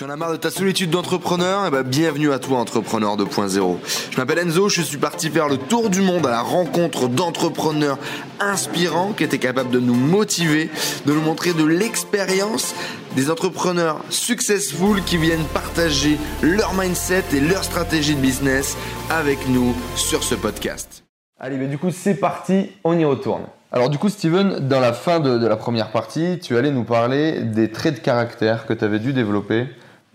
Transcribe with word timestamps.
Tu 0.00 0.06
en 0.06 0.08
as 0.08 0.16
marre 0.16 0.32
de 0.32 0.38
ta 0.38 0.50
solitude 0.50 0.88
d'entrepreneur? 0.88 1.66
Eh 1.66 1.70
ben, 1.70 1.82
bienvenue 1.82 2.32
à 2.32 2.38
toi, 2.38 2.56
Entrepreneur 2.56 3.18
2.0. 3.18 3.76
Je 4.10 4.16
m'appelle 4.16 4.38
Enzo, 4.38 4.70
je 4.70 4.80
suis 4.80 4.96
parti 4.96 5.28
faire 5.28 5.46
le 5.46 5.58
tour 5.58 5.90
du 5.90 6.00
monde 6.00 6.26
à 6.26 6.30
la 6.30 6.40
rencontre 6.40 7.06
d'entrepreneurs 7.06 7.98
inspirants 8.40 9.12
qui 9.12 9.24
étaient 9.24 9.36
capables 9.36 9.68
de 9.68 9.78
nous 9.78 9.92
motiver, 9.92 10.70
de 11.04 11.12
nous 11.12 11.20
montrer 11.20 11.52
de 11.52 11.66
l'expérience, 11.66 12.74
des 13.14 13.30
entrepreneurs 13.30 14.02
successful 14.08 15.04
qui 15.04 15.18
viennent 15.18 15.44
partager 15.52 16.16
leur 16.40 16.72
mindset 16.72 17.24
et 17.34 17.40
leur 17.40 17.62
stratégie 17.62 18.14
de 18.14 18.22
business 18.22 18.78
avec 19.10 19.50
nous 19.50 19.74
sur 19.96 20.22
ce 20.22 20.34
podcast. 20.34 21.04
Allez, 21.38 21.58
mais 21.58 21.66
du 21.66 21.76
coup, 21.76 21.90
c'est 21.90 22.14
parti, 22.14 22.70
on 22.84 22.98
y 22.98 23.04
retourne. 23.04 23.42
Alors 23.72 23.90
du 23.90 23.98
coup, 23.98 24.08
Steven, 24.08 24.66
dans 24.66 24.80
la 24.80 24.94
fin 24.94 25.20
de, 25.20 25.46
la 25.46 25.56
première 25.56 25.92
partie, 25.92 26.38
tu 26.42 26.56
allais 26.56 26.72
nous 26.72 26.84
parler 26.84 27.42
des 27.42 27.70
traits 27.70 27.96
de 27.96 28.00
caractère 28.00 28.66
que 28.66 28.72
tu 28.72 28.82
avais 28.82 28.98
dû 28.98 29.12
développer 29.12 29.68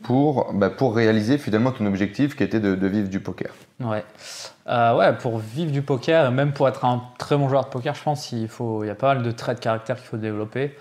pour, 0.06 0.54
bah, 0.54 0.70
pour 0.70 0.96
réaliser 0.96 1.40
finalement 1.40 1.72
ton 1.72 1.88
objectif 1.88 2.36
qui 2.36 2.44
était 2.44 2.60
de, 2.60 2.88
vivre 2.88 3.10
du 3.10 3.20
poker. 3.20 3.50
Ouais. 3.80 4.04
Euh, 4.68 4.96
ouais, 4.96 5.14
pour 5.14 5.40
vivre 5.40 5.72
du 5.72 5.82
poker, 5.82 6.32
même 6.32 6.54
pour 6.54 6.68
être 6.68 6.86
un 6.86 7.02
très 7.18 7.36
bon 7.36 7.50
joueur 7.50 7.66
de 7.66 7.70
poker, 7.70 7.96
je 7.96 8.04
pense 8.04 8.28
qu'il 8.28 8.48
faut, 8.48 8.84
il 8.84 8.88
y 8.88 8.92
a 8.92 8.96
pas 8.96 9.16
mal 9.16 9.24
de 9.24 9.32
traits 9.32 9.58
de 9.58 9.64
caractère 9.64 9.96
qu'il 9.96 10.06
faut 10.06 10.18
développer. 10.18 10.76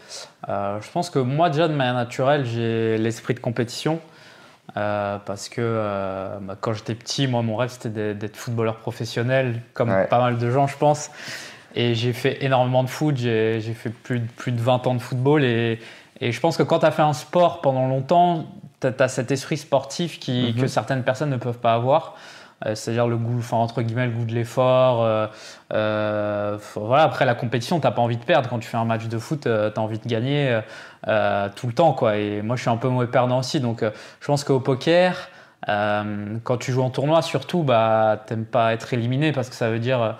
Euh, 0.50 0.78
je 0.82 0.90
pense 0.90 1.08
que 1.08 1.18
moi 1.18 1.48
déjà 1.48 1.68
de 1.68 1.74
manière 1.74 1.94
naturelle, 1.94 2.44
j'ai 2.44 2.98
l'esprit 2.98 3.32
de 3.32 3.40
compétition. 3.40 3.98
Euh, 4.76 5.18
parce 5.24 5.48
que 5.48 6.38
bah, 6.42 6.56
quand 6.60 6.74
j'étais 6.74 6.94
petit, 6.94 7.26
moi 7.26 7.42
mon 7.42 7.56
rêve 7.56 7.70
c'était 7.70 8.14
d'être 8.14 8.36
footballeur 8.36 8.76
professionnel, 8.76 9.62
comme 9.72 9.88
pas 9.88 10.18
mal 10.18 10.36
de 10.36 10.50
gens 10.50 10.66
je 10.66 10.76
pense. 10.76 11.10
Et 11.74 11.94
j'ai 11.94 12.12
fait 12.12 12.44
énormément 12.44 12.84
de 12.84 12.90
foot, 12.90 13.16
j'ai 13.16 13.60
fait 13.60 13.90
plus, 13.90 14.20
plus 14.20 14.52
de 14.52 14.60
20 14.60 14.86
ans 14.86 14.94
de 14.94 15.00
football. 15.00 15.44
Et, 15.44 15.80
et 16.20 16.30
je 16.30 16.40
pense 16.40 16.58
que 16.58 16.62
quand 16.62 16.80
tu 16.80 16.86
as 16.86 16.90
fait 16.90 17.02
un 17.02 17.14
sport 17.14 17.62
pendant 17.62 17.88
longtemps, 17.88 18.46
tu 18.90 19.02
as, 19.02 19.08
cet 19.08 19.30
esprit 19.30 19.56
sportif 19.56 20.18
qui, 20.18 20.52
mhm. 20.54 20.60
que 20.60 20.66
certaines 20.66 21.02
personnes 21.02 21.30
ne 21.30 21.36
peuvent 21.36 21.58
pas 21.58 21.74
avoir. 21.74 22.14
Euh, 22.66 22.74
c'est-à-dire 22.74 23.06
le 23.06 23.16
goût, 23.16 23.38
enfin, 23.38 23.56
entre 23.56 23.82
guillemets, 23.82 24.06
le 24.06 24.12
goût 24.12 24.24
de 24.24 24.32
l'effort. 24.32 25.02
Euh, 25.02 25.26
euh, 25.72 26.58
voilà, 26.76 27.04
après 27.04 27.24
la 27.24 27.34
compétition, 27.34 27.80
tu 27.80 27.86
n'as 27.86 27.92
pas 27.92 28.02
envie 28.02 28.16
de 28.16 28.24
perdre. 28.24 28.48
Quand 28.48 28.58
tu 28.58 28.68
fais 28.68 28.76
un 28.76 28.84
match 28.84 29.06
de 29.06 29.18
foot, 29.18 29.42
tu 29.42 29.48
as 29.48 29.78
envie 29.78 29.98
de 29.98 30.08
gagner 30.08 30.60
tout 31.56 31.66
le 31.66 31.72
temps. 31.72 31.92
Quoi. 31.92 32.16
Et 32.16 32.42
moi, 32.42 32.56
je 32.56 32.62
suis 32.62 32.70
un 32.70 32.76
peu 32.76 32.88
mauvais 32.88 33.06
perdant 33.06 33.38
aussi. 33.40 33.60
Donc, 33.60 33.82
je 33.82 34.26
pense 34.26 34.44
qu'au 34.44 34.60
poker, 34.60 35.28
quand 35.66 36.56
tu 36.58 36.72
joues 36.72 36.82
en 36.82 36.90
tournoi, 36.90 37.22
surtout, 37.22 37.62
bah, 37.62 38.22
tu 38.26 38.32
n'aimes 38.32 38.46
pas 38.46 38.72
être 38.72 38.92
éliminé 38.94 39.32
parce 39.32 39.48
que 39.48 39.56
ça 39.56 39.70
veut 39.70 39.80
dire 39.80 40.16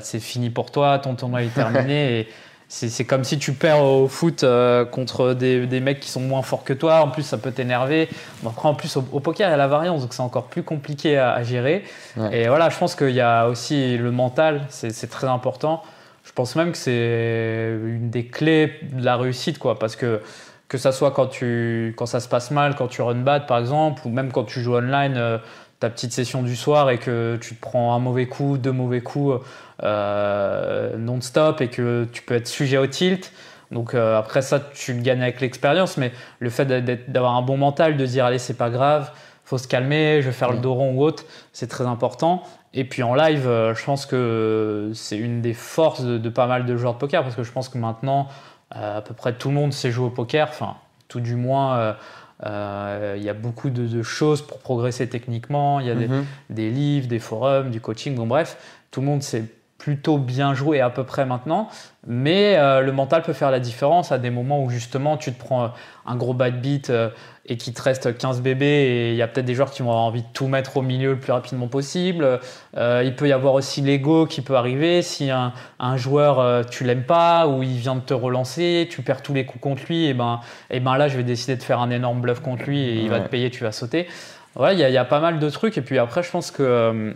c'est 0.00 0.20
fini 0.20 0.50
pour 0.50 0.70
toi, 0.70 0.98
ton 0.98 1.14
tournoi 1.16 1.42
est 1.42 1.48
terminé. 1.54 2.20
et 2.20 2.28
c'est 2.70 3.04
comme 3.06 3.24
si 3.24 3.38
tu 3.38 3.54
perds 3.54 3.82
au 3.82 4.08
foot 4.08 4.44
euh, 4.44 4.84
contre 4.84 5.32
des, 5.32 5.66
des, 5.66 5.80
mecs 5.80 6.00
qui 6.00 6.10
sont 6.10 6.20
moins 6.20 6.42
forts 6.42 6.64
que 6.64 6.74
toi. 6.74 7.00
En 7.00 7.08
plus, 7.08 7.22
ça 7.22 7.38
peut 7.38 7.50
t'énerver. 7.50 8.10
Après, 8.46 8.68
en 8.68 8.74
plus, 8.74 8.94
au, 8.96 9.20
poker, 9.20 9.48
il 9.48 9.50
y 9.50 9.54
a 9.54 9.56
la 9.56 9.68
variance, 9.68 10.02
donc 10.02 10.12
c'est 10.12 10.22
encore 10.22 10.48
plus 10.48 10.62
compliqué 10.62 11.16
à, 11.16 11.42
gérer. 11.42 11.84
Et 12.30 12.46
voilà, 12.48 12.68
je 12.68 12.76
pense 12.76 12.94
qu'il 12.94 13.10
y 13.10 13.22
a 13.22 13.48
aussi 13.48 13.96
le 13.96 14.10
mental, 14.10 14.66
c'est 14.68 15.10
très 15.10 15.26
important. 15.26 15.82
Je 16.24 16.32
pense 16.32 16.56
même 16.56 16.72
que 16.72 16.78
c'est 16.78 17.78
une 17.82 18.10
des 18.10 18.26
clés 18.26 18.74
de 18.82 19.02
la 19.02 19.16
réussite, 19.16 19.58
quoi, 19.58 19.78
parce 19.78 19.96
que 19.96 20.20
que 20.68 20.76
ça 20.76 20.92
soit 20.92 21.12
quand, 21.12 21.26
tu, 21.26 21.94
quand 21.96 22.06
ça 22.06 22.20
se 22.20 22.28
passe 22.28 22.50
mal, 22.50 22.74
quand 22.74 22.88
tu 22.88 23.00
run 23.00 23.14
bad 23.16 23.46
par 23.46 23.58
exemple, 23.58 24.02
ou 24.04 24.10
même 24.10 24.30
quand 24.30 24.44
tu 24.44 24.60
joues 24.60 24.76
online, 24.76 25.14
euh, 25.16 25.38
ta 25.80 25.90
petite 25.90 26.12
session 26.12 26.42
du 26.42 26.56
soir 26.56 26.90
et 26.90 26.98
que 26.98 27.38
tu 27.40 27.54
te 27.54 27.60
prends 27.60 27.94
un 27.94 27.98
mauvais 27.98 28.26
coup, 28.26 28.58
deux 28.58 28.72
mauvais 28.72 29.00
coups 29.00 29.40
euh, 29.84 30.96
non-stop 30.96 31.60
et 31.60 31.68
que 31.68 32.06
tu 32.12 32.22
peux 32.22 32.34
être 32.34 32.48
sujet 32.48 32.78
au 32.78 32.86
tilt. 32.86 33.32
Donc 33.70 33.94
euh, 33.94 34.18
après 34.18 34.42
ça, 34.42 34.60
tu 34.60 34.94
le 34.94 35.02
gagnes 35.02 35.22
avec 35.22 35.40
l'expérience, 35.40 35.96
mais 35.96 36.12
le 36.40 36.50
fait 36.50 36.66
d'avoir 37.10 37.36
un 37.36 37.42
bon 37.42 37.56
mental, 37.56 37.96
de 37.96 38.06
dire 38.06 38.24
allez 38.24 38.38
c'est 38.38 38.56
pas 38.56 38.70
grave, 38.70 39.12
faut 39.44 39.58
se 39.58 39.68
calmer, 39.68 40.20
je 40.20 40.26
vais 40.26 40.32
faire 40.32 40.50
le 40.50 40.58
dos 40.58 40.74
rond 40.74 40.94
ou 40.94 41.02
autre, 41.02 41.24
c'est 41.52 41.68
très 41.68 41.86
important. 41.86 42.42
Et 42.74 42.84
puis 42.84 43.02
en 43.02 43.14
live, 43.14 43.46
euh, 43.46 43.74
je 43.74 43.84
pense 43.84 44.04
que 44.04 44.90
c'est 44.94 45.16
une 45.16 45.40
des 45.42 45.54
forces 45.54 46.02
de, 46.02 46.18
de, 46.18 46.28
pas 46.28 46.46
mal 46.46 46.66
de 46.66 46.76
joueurs 46.76 46.94
de 46.94 46.98
poker 46.98 47.22
parce 47.22 47.36
que 47.36 47.42
je 47.44 47.52
pense 47.52 47.68
que 47.68 47.78
maintenant, 47.78 48.28
à 48.70 49.00
peu 49.00 49.14
près 49.14 49.32
tout 49.34 49.48
le 49.48 49.54
monde 49.54 49.72
sait 49.72 49.90
jouer 49.90 50.06
au 50.06 50.10
poker, 50.10 50.48
enfin 50.50 50.76
tout 51.08 51.20
du 51.20 51.36
moins 51.36 51.96
il 52.44 53.22
y 53.22 53.28
a 53.28 53.34
beaucoup 53.34 53.70
de, 53.70 54.02
choses 54.02 54.42
pour 54.42 54.58
progresser 54.58 55.08
techniquement. 55.08 55.80
Il 55.80 55.86
y 55.86 55.90
a 55.90 55.94
mhm. 55.94 56.24
des, 56.50 56.70
livres, 56.70 57.08
des 57.08 57.18
forums, 57.18 57.70
du 57.70 57.80
coaching. 57.80 58.14
Bon, 58.14 58.26
bref, 58.26 58.56
tout 58.90 59.00
le 59.00 59.06
monde 59.06 59.22
sait 59.22 59.44
plutôt 59.88 60.18
bien 60.18 60.52
jouer 60.52 60.82
à 60.82 60.90
peu 60.90 61.04
près 61.04 61.24
maintenant. 61.24 61.70
Mais 62.06 62.58
euh, 62.58 62.82
le 62.82 62.92
mental 62.92 63.22
peut 63.22 63.32
faire 63.32 63.50
la 63.50 63.58
différence 63.58 64.12
à 64.12 64.18
des 64.18 64.28
moments 64.28 64.62
où 64.62 64.68
justement 64.68 65.16
tu 65.16 65.32
te 65.32 65.42
prends 65.42 65.72
un 66.04 66.16
gros 66.16 66.34
bad 66.34 66.60
beat 66.60 66.90
euh, 66.90 67.08
et 67.46 67.56
qu'il 67.56 67.72
te 67.72 67.80
reste 67.80 68.18
15 68.18 68.42
bébés 68.42 68.66
et 68.66 69.10
il 69.12 69.16
y 69.16 69.22
a 69.22 69.28
peut-être 69.28 69.46
des 69.46 69.54
joueurs 69.54 69.70
qui 69.70 69.80
vont 69.80 69.88
avoir 69.88 70.04
envie 70.04 70.20
de 70.20 70.28
tout 70.34 70.46
mettre 70.46 70.76
au 70.76 70.82
milieu 70.82 71.12
le 71.12 71.18
plus 71.18 71.32
rapidement 71.32 71.68
possible. 71.68 72.38
Euh, 72.76 73.02
il 73.02 73.16
peut 73.16 73.26
y 73.28 73.32
avoir 73.32 73.54
aussi 73.54 73.80
l'ego 73.80 74.26
qui 74.26 74.42
peut 74.42 74.56
arriver. 74.56 75.00
Si 75.00 75.30
un, 75.30 75.54
un 75.80 75.96
joueur, 75.96 76.38
euh, 76.38 76.62
tu 76.64 76.84
l'aimes 76.84 77.04
pas 77.04 77.48
ou 77.48 77.62
il 77.62 77.78
vient 77.78 77.94
de 77.94 78.00
te 78.00 78.12
relancer, 78.12 78.88
tu 78.90 79.00
perds 79.00 79.22
tous 79.22 79.32
les 79.32 79.46
coups 79.46 79.62
contre 79.62 79.84
lui, 79.88 80.04
et 80.04 80.12
ben, 80.12 80.40
et 80.70 80.80
ben 80.80 80.98
là, 80.98 81.08
je 81.08 81.16
vais 81.16 81.24
décider 81.24 81.56
de 81.56 81.62
faire 81.62 81.80
un 81.80 81.88
énorme 81.88 82.20
bluff 82.20 82.40
contre 82.40 82.64
lui 82.64 82.78
et 82.78 82.96
il 82.96 83.08
va 83.08 83.20
te 83.20 83.28
payer, 83.28 83.48
tu 83.48 83.64
vas 83.64 83.72
sauter. 83.72 84.06
Voilà, 84.54 84.74
il 84.74 84.80
y, 84.80 84.92
y, 84.92 84.98
a 84.98 85.04
pas 85.06 85.20
mal 85.20 85.38
de 85.38 85.48
trucs. 85.48 85.78
Et 85.78 85.82
puis 85.82 85.98
après, 85.98 86.22
je 86.22 86.30
pense 86.30 86.50
que, 86.50 87.14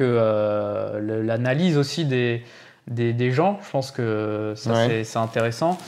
euh, 0.00 0.98
que 1.00 1.22
l'analyse 1.22 1.76
aussi 1.78 2.04
des, 2.04 2.42
des, 2.88 3.12
des, 3.12 3.30
gens, 3.30 3.58
je 3.64 3.70
pense 3.70 3.90
que 3.90 4.54
ça, 4.56 4.88
c'est 5.04 5.18
intéressant. 5.18 5.78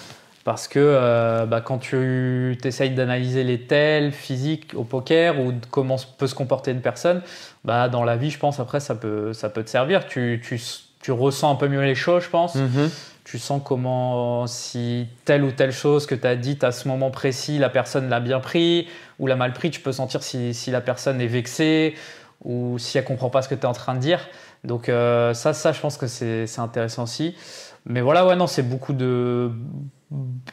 Parce 0.46 0.68
que 0.68 0.78
euh, 0.78 1.44
bah, 1.44 1.60
quand 1.60 1.78
tu 1.78 2.56
essayes 2.62 2.90
d'analyser 2.90 3.42
les 3.42 3.62
tels 3.62 4.12
physiques 4.12 4.74
au 4.76 4.84
poker 4.84 5.40
ou 5.40 5.52
comment 5.72 5.96
peut 6.18 6.28
se 6.28 6.36
comporter 6.36 6.70
une 6.70 6.82
personne, 6.82 7.20
bah, 7.64 7.88
dans 7.88 8.04
la 8.04 8.16
vie, 8.16 8.30
je 8.30 8.38
pense, 8.38 8.60
après, 8.60 8.78
ça 8.78 8.94
peut, 8.94 9.32
ça 9.32 9.48
peut 9.48 9.64
te 9.64 9.70
servir. 9.70 10.06
Tu, 10.06 10.40
tu, 10.46 10.60
tu 11.02 11.10
ressens 11.10 11.50
un 11.50 11.56
peu 11.56 11.66
mieux 11.66 11.82
les 11.82 11.96
choses, 11.96 12.22
je 12.22 12.30
pense. 12.30 12.54
Mm-hmm. 12.54 12.90
Tu 13.24 13.40
sens 13.40 13.60
comment, 13.64 14.46
si 14.46 15.08
telle 15.24 15.42
ou 15.42 15.50
telle 15.50 15.72
chose 15.72 16.06
que 16.06 16.14
tu 16.14 16.28
as 16.28 16.36
dite 16.36 16.62
à 16.62 16.70
ce 16.70 16.86
moment 16.86 17.10
précis, 17.10 17.58
la 17.58 17.68
personne 17.68 18.08
l'a 18.08 18.20
bien 18.20 18.38
pris 18.38 18.86
ou 19.18 19.26
l'a 19.26 19.34
mal 19.34 19.52
pris. 19.52 19.72
Tu 19.72 19.80
peux 19.80 19.90
sentir 19.90 20.22
si, 20.22 20.54
si 20.54 20.70
la 20.70 20.80
personne 20.80 21.20
est 21.20 21.26
vexée 21.26 21.96
ou 22.44 22.78
si 22.78 22.98
elle 22.98 23.04
comprend 23.04 23.30
pas 23.30 23.42
ce 23.42 23.48
que 23.48 23.54
tu 23.54 23.62
es 23.62 23.66
en 23.66 23.72
train 23.72 23.94
de 23.94 24.00
dire. 24.00 24.20
Donc 24.64 24.88
euh, 24.88 25.34
ça, 25.34 25.52
ça, 25.52 25.72
je 25.72 25.80
pense 25.80 25.97
que 25.97 26.06
c'est 26.06 26.58
intéressant 26.58 27.04
aussi. 27.04 27.36
Mais 27.84 28.00
voilà, 28.00 28.26
ouais, 28.26 28.36
non, 28.36 28.47
c'est 28.47 28.62
beaucoup 28.62 28.92
de 28.92 29.50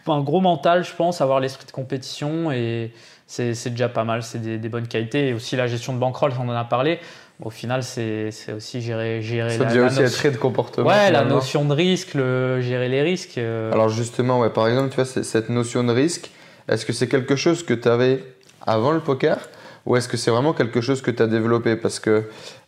un 0.07 0.21
gros 0.21 0.41
mental, 0.41 0.83
je 0.83 0.93
pense, 0.93 1.21
avoir 1.21 1.39
l'esprit 1.39 1.65
de 1.65 1.71
compétition 1.71 2.51
et 2.51 2.91
c'est 3.27 3.69
déjà 3.69 3.89
pas 3.89 4.03
mal, 4.03 4.23
c'est 4.23 4.39
des, 4.39 4.69
bonnes 4.69 4.87
qualités. 4.87 5.29
Et 5.29 5.33
aussi 5.33 5.55
la 5.55 5.67
gestion 5.67 5.93
de 5.93 5.99
bankroll, 5.99 6.33
on 6.39 6.49
en 6.49 6.53
a 6.53 6.65
parlé. 6.65 6.99
Au 7.41 7.49
final, 7.49 7.83
c'est 7.83 8.29
aussi 8.55 8.81
gérer, 8.81 9.21
gérer 9.21 9.57
Ça 9.57 9.63
la, 9.63 9.85
aussi 9.85 10.01
notion... 10.01 10.31
de 10.31 10.37
comportement. 10.37 10.87
Ouais, 10.87 11.11
la 11.11 11.25
notion 11.25 11.65
de 11.65 11.73
risque, 11.73 12.13
le, 12.13 12.61
gérer 12.61 12.89
les 12.89 13.01
risques. 13.01 13.37
Euh. 13.37 13.71
Alors 13.71 13.89
justement, 13.89 14.39
ouais, 14.39 14.49
par 14.49 14.67
exemple, 14.67 14.89
tu 14.89 14.95
vois, 14.95 15.05
cette 15.05 15.49
notion 15.49 15.83
de 15.83 15.91
risque, 15.91 16.31
est-ce 16.67 16.85
que 16.85 16.93
c'est 16.93 17.07
quelque 17.07 17.35
chose 17.35 17.63
que 17.63 17.73
tu 17.73 17.87
avais 17.87 18.23
avant 18.65 18.91
le 18.91 18.99
poker? 18.99 19.37
Ou 19.85 19.95
est-ce 19.95 20.07
que 20.07 20.17
c'est 20.17 20.31
vraiment 20.31 20.53
quelque 20.53 20.81
chose 20.81 21.01
que 21.01 21.11
tu 21.11 21.21
as 21.21 21.27
développé? 21.27 21.75
Parce 21.75 21.99
que 21.99 22.23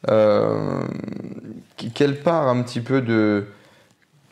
euh, 0.10 0.82
quelle 1.94 2.20
part 2.20 2.48
un 2.48 2.62
petit 2.62 2.82
peu 2.82 3.02
de 3.02 3.46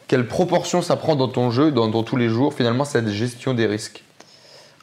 quelle 0.07 0.27
proportion 0.27 0.81
ça 0.81 0.95
prend 0.95 1.16
dans 1.16 1.27
ton 1.27 1.49
jeu, 1.49 1.71
dans, 1.71 2.03
tous 2.03 2.17
les 2.17 2.29
jours, 2.29 2.53
finalement, 2.53 2.85
cette 2.85 3.09
gestion 3.09 3.53
des 3.53 3.66
risques? 3.66 4.03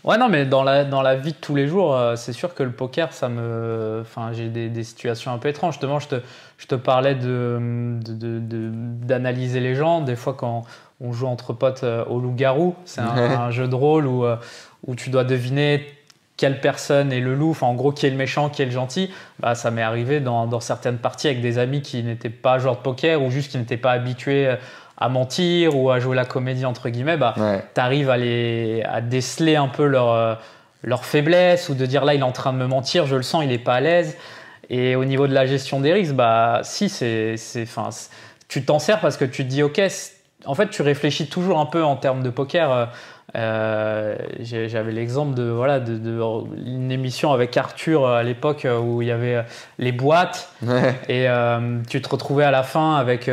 Ouais, 0.02 0.16
non, 0.16 0.30
mais 0.30 0.46
dans 0.46 0.64
la, 0.64 0.84
dans 0.84 1.02
la 1.02 1.14
vie 1.14 1.32
de 1.32 1.36
tous 1.36 1.54
les 1.54 1.68
jours, 1.68 1.94
euh, 1.94 2.16
c'est 2.16 2.32
sûr 2.32 2.54
que 2.54 2.62
le 2.62 2.72
poker, 2.72 3.12
ça 3.12 3.28
me. 3.28 3.98
Enfin, 4.00 4.32
j'ai 4.32 4.48
des, 4.48 4.70
des, 4.70 4.82
situations 4.82 5.30
un 5.30 5.36
peu 5.36 5.48
étranges. 5.48 5.74
Justement, 5.74 5.98
je 5.98 6.08
te, 6.08 6.14
je 6.56 6.66
te 6.66 6.74
parlais 6.74 7.14
d'analyser 7.14 8.00
de, 9.60 9.64
de, 9.64 9.68
les 9.68 9.74
gens. 9.74 10.00
Des 10.00 10.16
fois, 10.16 10.32
quand 10.32 10.64
on 11.00 11.12
joue 11.12 11.26
entre 11.26 11.52
potes 11.52 11.84
euh, 11.84 12.04
au 12.06 12.18
loup-garou, 12.18 12.74
c'est 12.84 13.00
un, 13.00 13.50
jeu 13.50 13.68
de 13.68 13.74
rôle 13.74 14.06
où, 14.06 14.24
euh, 14.24 14.36
où 14.86 14.94
tu 14.94 15.10
dois 15.10 15.24
deviner 15.24 15.86
quelle 16.40 16.62
personne 16.62 17.12
est 17.12 17.20
le 17.20 17.34
loup, 17.34 17.50
enfin 17.50 17.66
en 17.66 17.74
gros 17.74 17.92
qui 17.92 18.06
est 18.06 18.10
le 18.10 18.16
méchant, 18.16 18.48
qui 18.48 18.62
est 18.62 18.64
le 18.64 18.70
gentil, 18.70 19.10
bah, 19.40 19.54
ça 19.54 19.70
m'est 19.70 19.82
arrivé 19.82 20.20
dans, 20.20 20.46
dans, 20.46 20.58
certaines 20.58 20.96
parties 20.96 21.26
avec 21.26 21.42
des 21.42 21.58
amis 21.58 21.82
qui 21.82 22.02
n'étaient 22.02 22.30
pas 22.30 22.58
joueurs 22.58 22.76
de 22.76 22.80
poker 22.80 23.22
ou 23.22 23.30
juste 23.30 23.50
qui 23.50 23.58
n'étaient 23.58 23.76
pas 23.76 23.92
habitués 23.92 24.56
à 24.96 25.08
mentir 25.10 25.76
ou 25.76 25.90
à 25.90 26.00
jouer 26.00 26.16
la 26.16 26.24
comédie 26.24 26.64
entre 26.64 26.88
guillemets, 26.88 27.18
bah, 27.18 27.34
tu 27.36 27.80
arrives 27.80 28.08
à, 28.08 28.16
les, 28.16 28.82
à 28.84 29.02
déceler 29.02 29.56
un 29.56 29.68
peu 29.68 29.84
leur, 29.84 30.12
euh, 30.12 30.34
leur 30.82 31.04
faiblesse 31.04 31.68
ou 31.68 31.74
de 31.74 31.84
dire 31.84 32.06
là 32.06 32.14
il 32.14 32.20
est 32.20 32.22
en 32.22 32.32
train 32.32 32.54
de 32.54 32.58
me 32.58 32.66
mentir, 32.66 33.04
je 33.04 33.16
le 33.16 33.22
sens, 33.22 33.44
il 33.44 33.50
n'est 33.50 33.58
pas 33.58 33.74
à 33.74 33.80
l'aise. 33.80 34.16
Et 34.70 34.96
au 34.96 35.04
niveau 35.04 35.26
de 35.26 35.34
la 35.34 35.44
gestion 35.44 35.80
des 35.80 35.92
risques, 35.92 36.14
bah 36.14 36.60
si 36.62 36.88
c'est, 36.88 37.34
enfin, 37.62 37.90
tu 38.48 38.64
t'en 38.64 38.78
sers 38.78 39.00
parce 39.00 39.18
que 39.18 39.26
tu 39.26 39.44
te 39.44 39.48
dis 39.50 39.62
ok, 39.62 39.82
en 40.46 40.54
fait 40.54 40.70
tu 40.70 40.82
réfléchis 40.82 41.28
toujours 41.28 41.58
un 41.58 41.66
peu 41.66 41.82
en 41.84 41.96
termes 41.96 42.22
de 42.22 42.30
poker. 42.30 42.72
Euh, 42.72 42.86
euh, 43.36 44.16
j'avais 44.40 44.90
l'exemple 44.90 45.34
de 45.34 45.44
voilà 45.44 45.78
de, 45.78 46.20
une 46.66 46.90
émission 46.90 47.32
avec 47.32 47.56
Arthur 47.56 48.06
à 48.06 48.24
l'époque 48.24 48.66
où 48.82 49.02
il 49.02 49.08
y 49.08 49.12
avait 49.12 49.44
les 49.78 49.92
boîtes 49.92 50.52
et 51.08 51.26
tu 51.88 52.02
te 52.02 52.08
retrouvais 52.08 52.44
à 52.44 52.50
la 52.50 52.64
fin 52.64 52.96
avec 52.96 53.30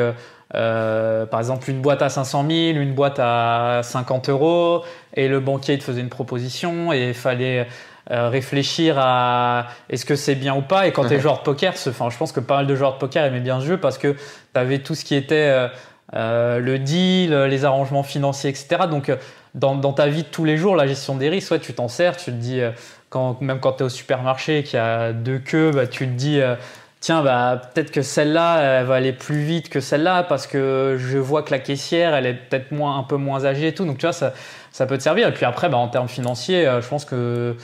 euh, 0.56 1.25
par 1.25 1.39
exemple, 1.39 1.69
une 1.69 1.81
boîte 1.81 2.01
à 2.01 2.09
500 2.09 2.45
000, 2.50 2.77
une 2.77 2.94
boîte 2.94 3.19
à 3.19 3.81
50 3.83 4.30
euros, 4.30 4.83
et 5.13 5.27
le 5.27 5.39
banquier 5.39 5.77
te 5.77 5.83
faisait 5.83 6.01
une 6.01 6.09
proposition, 6.09 6.94
et 6.94 7.09
il 7.09 7.13
fallait 7.13 7.68
réfléchir 8.09 8.95
à 8.98 9.68
est-ce 9.89 10.06
que 10.06 10.15
c'est 10.15 10.36
bien 10.36 10.56
ou 10.56 10.62
pas. 10.62 10.88
Et 10.88 10.94
quand 10.94 11.06
tu 11.06 11.13
es 11.13 11.19
joueur 11.19 11.39
de 11.39 11.44
poker, 11.44 11.74
enfin, 11.88 12.09
je 12.09 12.18
pense 12.18 12.31
que 12.31 12.39
pas 12.39 12.56
mal 12.56 12.68
de 12.68 12.74
joueurs 12.74 12.94
de 12.94 13.00
poker 13.00 13.25
aimaient 13.25 13.42
bien 13.42 13.59
ce 13.59 13.65
jeu 13.65 13.77
parce 13.77 13.98
que 13.98 14.13
tu 14.13 14.59
avais 14.59 14.80
tout 14.80 14.95
ce 14.95 15.04
qui 15.04 15.13
était 15.13 15.68
le 16.13 16.77
deal, 16.77 17.33
les 17.33 17.65
arrangements 17.65 18.04
financiers, 18.04 18.50
etc. 18.50 18.83
Donc, 18.89 19.12
dans, 19.56 19.75
dans, 19.75 19.94
ta 19.94 20.07
vie 20.07 20.24
de 20.24 20.27
tous 20.27 20.45
les 20.45 20.57
jours, 20.57 20.75
la 20.75 20.88
gestion 20.88 21.15
des 21.15 21.30
risques, 21.30 21.51
ouais, 21.51 21.59
tu 21.59 21.74
t'en 21.74 21.88
sers, 21.88 22.18
tu 22.18 22.25
te 22.25 22.38
dis, 22.38 22.62
même 23.42 23.59
quand 23.59 23.74
tu 23.74 23.80
es 23.80 23.86
au 23.86 23.89
supermarché, 23.89 24.63
qu'il 24.63 24.77
y 24.77 24.81
a 24.81 25.13
deux 25.13 25.39
queues, 25.39 25.71
bah, 25.71 25.88
tu 25.88 26.07
te 26.07 26.13
dis 26.13 26.42
tiens, 27.00 27.24
bah, 27.24 27.62
peut-être 27.74 27.92
que 27.92 28.01
celle-là, 28.01 28.80
elle 28.80 28.86
va 28.86 28.95
aller 28.95 29.13
plus 29.13 29.39
vite 29.39 29.69
que 29.69 29.80
celle-là 29.80 30.24
parce 30.24 30.48
que 30.48 30.98
je 31.00 31.18
vois 31.18 31.44
que 31.44 31.51
la 31.51 31.59
caissière, 31.59 32.15
elle 32.15 32.25
est 32.25 32.33
peut-être 32.33 32.71
moins, 32.71 32.98
un 32.98 33.04
peu 33.04 33.18
moins 33.18 33.45
âgée 33.45 33.68
et 33.68 33.74
tout. 33.74 33.86
Donc, 33.86 33.98
tu 33.98 34.06
vois, 34.06 34.13
ça, 34.13 34.33
ça 34.71 34.86
peut 34.86 34.98
te 34.98 35.04
servir. 35.04 35.27
Et 35.27 35.33
puis 35.33 35.45
après, 35.45 35.69
bah, 35.69 35.77
en 35.77 35.88
termes 35.88 36.07
financiers, 36.07 36.68
euh, 36.68 36.81
je 36.81 36.88
pense 36.88 37.06
que, 37.06 37.56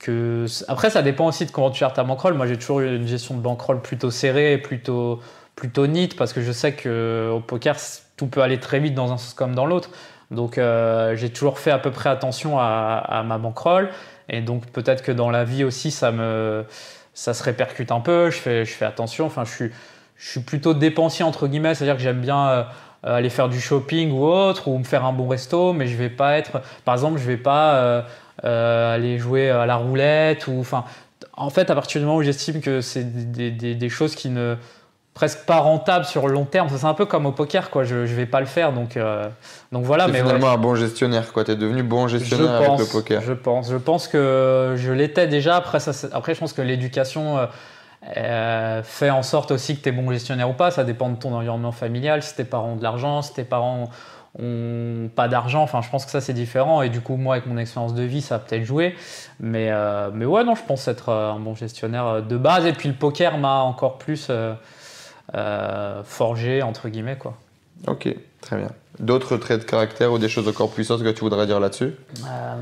que. 0.00 0.46
Après, 0.68 0.90
ça 0.90 1.02
dépend 1.02 1.26
aussi 1.26 1.46
de 1.46 1.50
comment 1.50 1.70
tu 1.70 1.80
gères 1.80 1.92
ta 1.92 2.04
bankroll. 2.04 2.34
Moi, 2.34 2.46
j'ai 2.46 2.56
toujours 2.56 2.80
eu 2.80 2.96
une 2.96 3.06
gestion 3.06 3.36
de 3.36 3.40
bankroll 3.40 3.80
plutôt 3.80 4.10
serrée, 4.10 4.58
plutôt, 4.58 5.20
plutôt 5.60 5.86
neat 5.86 6.16
parce 6.16 6.32
que 6.32 6.40
je 6.40 6.52
sais 6.52 6.72
qu'au 6.72 7.40
poker, 7.40 7.76
tout 8.16 8.26
peut 8.26 8.40
aller 8.40 8.58
très 8.58 8.80
vite 8.80 8.94
dans 8.94 9.12
un 9.12 9.18
sens 9.18 9.34
comme 9.34 9.54
dans 9.54 9.66
l'autre. 9.66 9.90
Donc, 10.30 10.56
euh, 10.56 11.14
j'ai 11.16 11.28
toujours 11.28 11.58
fait 11.58 11.70
à 11.70 11.78
peu 11.78 11.90
près 11.90 12.08
attention 12.08 12.58
à, 12.58 13.22
ma 13.26 13.36
bankroll. 13.36 13.90
Et 14.30 14.40
donc, 14.40 14.66
peut-être 14.66 15.02
que 15.02 15.12
dans 15.12 15.30
la 15.30 15.44
vie 15.44 15.64
aussi, 15.64 15.90
ça 15.90 16.12
me 16.12 16.64
ça 17.12 17.34
se 17.34 17.42
répercute 17.42 17.92
un 17.92 18.00
peu, 18.00 18.30
je 18.30 18.38
fais, 18.38 18.64
je 18.64 18.72
fais 18.72 18.86
attention. 18.86 19.26
Enfin, 19.26 19.44
je 19.44 19.50
suis, 19.50 19.70
je 20.16 20.30
suis 20.30 20.40
plutôt 20.40 20.72
dépensier, 20.72 21.24
entre 21.24 21.48
guillemets, 21.48 21.74
c'est-à-dire 21.74 21.96
que 21.96 22.02
j'aime 22.02 22.20
bien 22.20 22.48
euh, 23.06 23.16
aller 23.16 23.30
faire 23.30 23.48
du 23.48 23.60
shopping 23.60 24.12
ou 24.12 24.24
autre, 24.24 24.68
ou 24.68 24.78
me 24.78 24.84
faire 24.84 25.04
un 25.04 25.12
bon 25.12 25.28
resto, 25.28 25.72
mais 25.74 25.86
je 25.86 25.96
vais 25.96 26.08
pas 26.08 26.38
être. 26.38 26.62
Par 26.84 26.94
exemple, 26.94 27.18
je 27.18 27.24
vais 27.24 27.36
pas 27.36 27.74
euh, 27.74 28.02
euh, 28.44 28.94
aller 28.94 29.18
jouer 29.18 29.50
à 29.50 29.66
la 29.66 29.76
roulette, 29.76 30.46
ou. 30.46 30.60
Enfin, 30.60 30.84
en 31.34 31.50
fait, 31.50 31.70
à 31.70 31.74
partir 31.74 32.00
du 32.00 32.06
moment 32.06 32.18
où 32.18 32.22
j'estime 32.22 32.60
que 32.60 32.80
c'est 32.80 33.32
des, 33.32 33.50
des, 33.50 33.88
choses 33.88 34.14
qui 34.14 34.28
ne 34.28 34.56
presque 35.20 35.44
pas 35.44 35.58
rentable 35.58 36.06
sur 36.06 36.26
le 36.28 36.32
long 36.32 36.46
terme. 36.46 36.68
C'est 36.74 36.86
un 36.86 36.94
peu 36.94 37.04
comme 37.04 37.26
au 37.26 37.32
poker, 37.32 37.68
quoi. 37.68 37.84
Je, 37.84 37.94
ne 37.94 38.06
vais 38.06 38.24
pas 38.24 38.40
le 38.40 38.46
faire, 38.46 38.72
donc 38.72 38.96
euh, 38.96 39.28
donc 39.70 39.84
voilà. 39.84 40.08
Mais 40.08 40.20
finalement 40.22 40.48
un 40.48 40.56
bon 40.56 40.74
gestionnaire, 40.74 41.30
quoi. 41.34 41.44
es 41.46 41.56
devenu 41.56 41.82
bon 41.82 42.08
gestionnaire 42.08 42.54
avec 42.54 42.78
le 42.78 42.86
poker. 42.86 43.20
Je 43.20 43.34
pense. 43.34 43.70
Je 43.70 43.76
pense 43.76 44.08
que 44.08 44.76
je 44.78 44.92
l'étais 44.92 45.26
déjà. 45.26 45.56
Après, 45.56 45.78
ça, 45.78 46.08
après, 46.12 46.34
je 46.34 46.40
pense 46.40 46.54
que 46.54 46.62
l'éducation 46.62 47.36
euh, 47.36 47.46
euh, 48.16 48.82
fait 48.82 49.10
en 49.10 49.22
sorte 49.22 49.50
aussi 49.50 49.76
que 49.76 49.82
tu 49.82 49.90
es 49.90 49.92
bon 49.92 50.10
gestionnaire 50.10 50.48
ou 50.48 50.54
pas. 50.54 50.70
Ça 50.70 50.84
dépend 50.84 51.10
de 51.10 51.16
ton 51.16 51.34
environnement 51.34 51.72
familial. 51.72 52.22
Si 52.22 52.34
tes 52.34 52.44
parents 52.44 52.70
ont 52.70 52.76
de 52.76 52.82
l'argent, 52.82 53.20
si 53.20 53.34
tes 53.34 53.44
parents 53.44 53.90
ont 54.38 55.10
pas 55.14 55.28
d'argent. 55.28 55.62
Enfin, 55.62 55.82
je 55.82 55.90
pense 55.90 56.06
que 56.06 56.12
ça 56.12 56.22
c'est 56.22 56.32
différent. 56.32 56.80
Et 56.80 56.88
du 56.88 57.02
coup, 57.02 57.16
moi, 57.16 57.34
avec 57.34 57.46
mon 57.46 57.58
expérience 57.58 57.92
de 57.92 58.04
vie, 58.04 58.22
ça 58.22 58.36
a 58.36 58.38
peut-être 58.38 58.64
joué. 58.64 58.94
Mais 59.38 59.70
mais 60.14 60.24
ouais, 60.24 60.44
non, 60.44 60.54
je 60.54 60.62
pense 60.66 60.88
être 60.88 61.12
un 61.12 61.40
bon 61.40 61.54
gestionnaire 61.54 62.22
de 62.22 62.36
base. 62.38 62.64
Et 62.64 62.72
puis 62.72 62.88
le 62.88 62.94
poker 62.94 63.36
m'a 63.36 63.58
encore 63.58 63.98
plus 63.98 64.30
euh, 65.34 66.02
forgé, 66.04 66.62
entre 66.62 66.88
guillemets. 66.88 67.16
Quoi. 67.16 67.36
Ok, 67.86 68.08
très 68.40 68.56
bien. 68.56 68.70
D'autres 68.98 69.36
traits 69.36 69.60
de 69.60 69.64
caractère 69.64 70.12
ou 70.12 70.18
des 70.18 70.28
choses 70.28 70.46
encore 70.48 70.70
puissantes 70.70 71.02
que 71.02 71.08
tu 71.08 71.20
voudrais 71.20 71.46
dire 71.46 71.60
là-dessus? 71.60 71.94
Euh, 72.26 72.54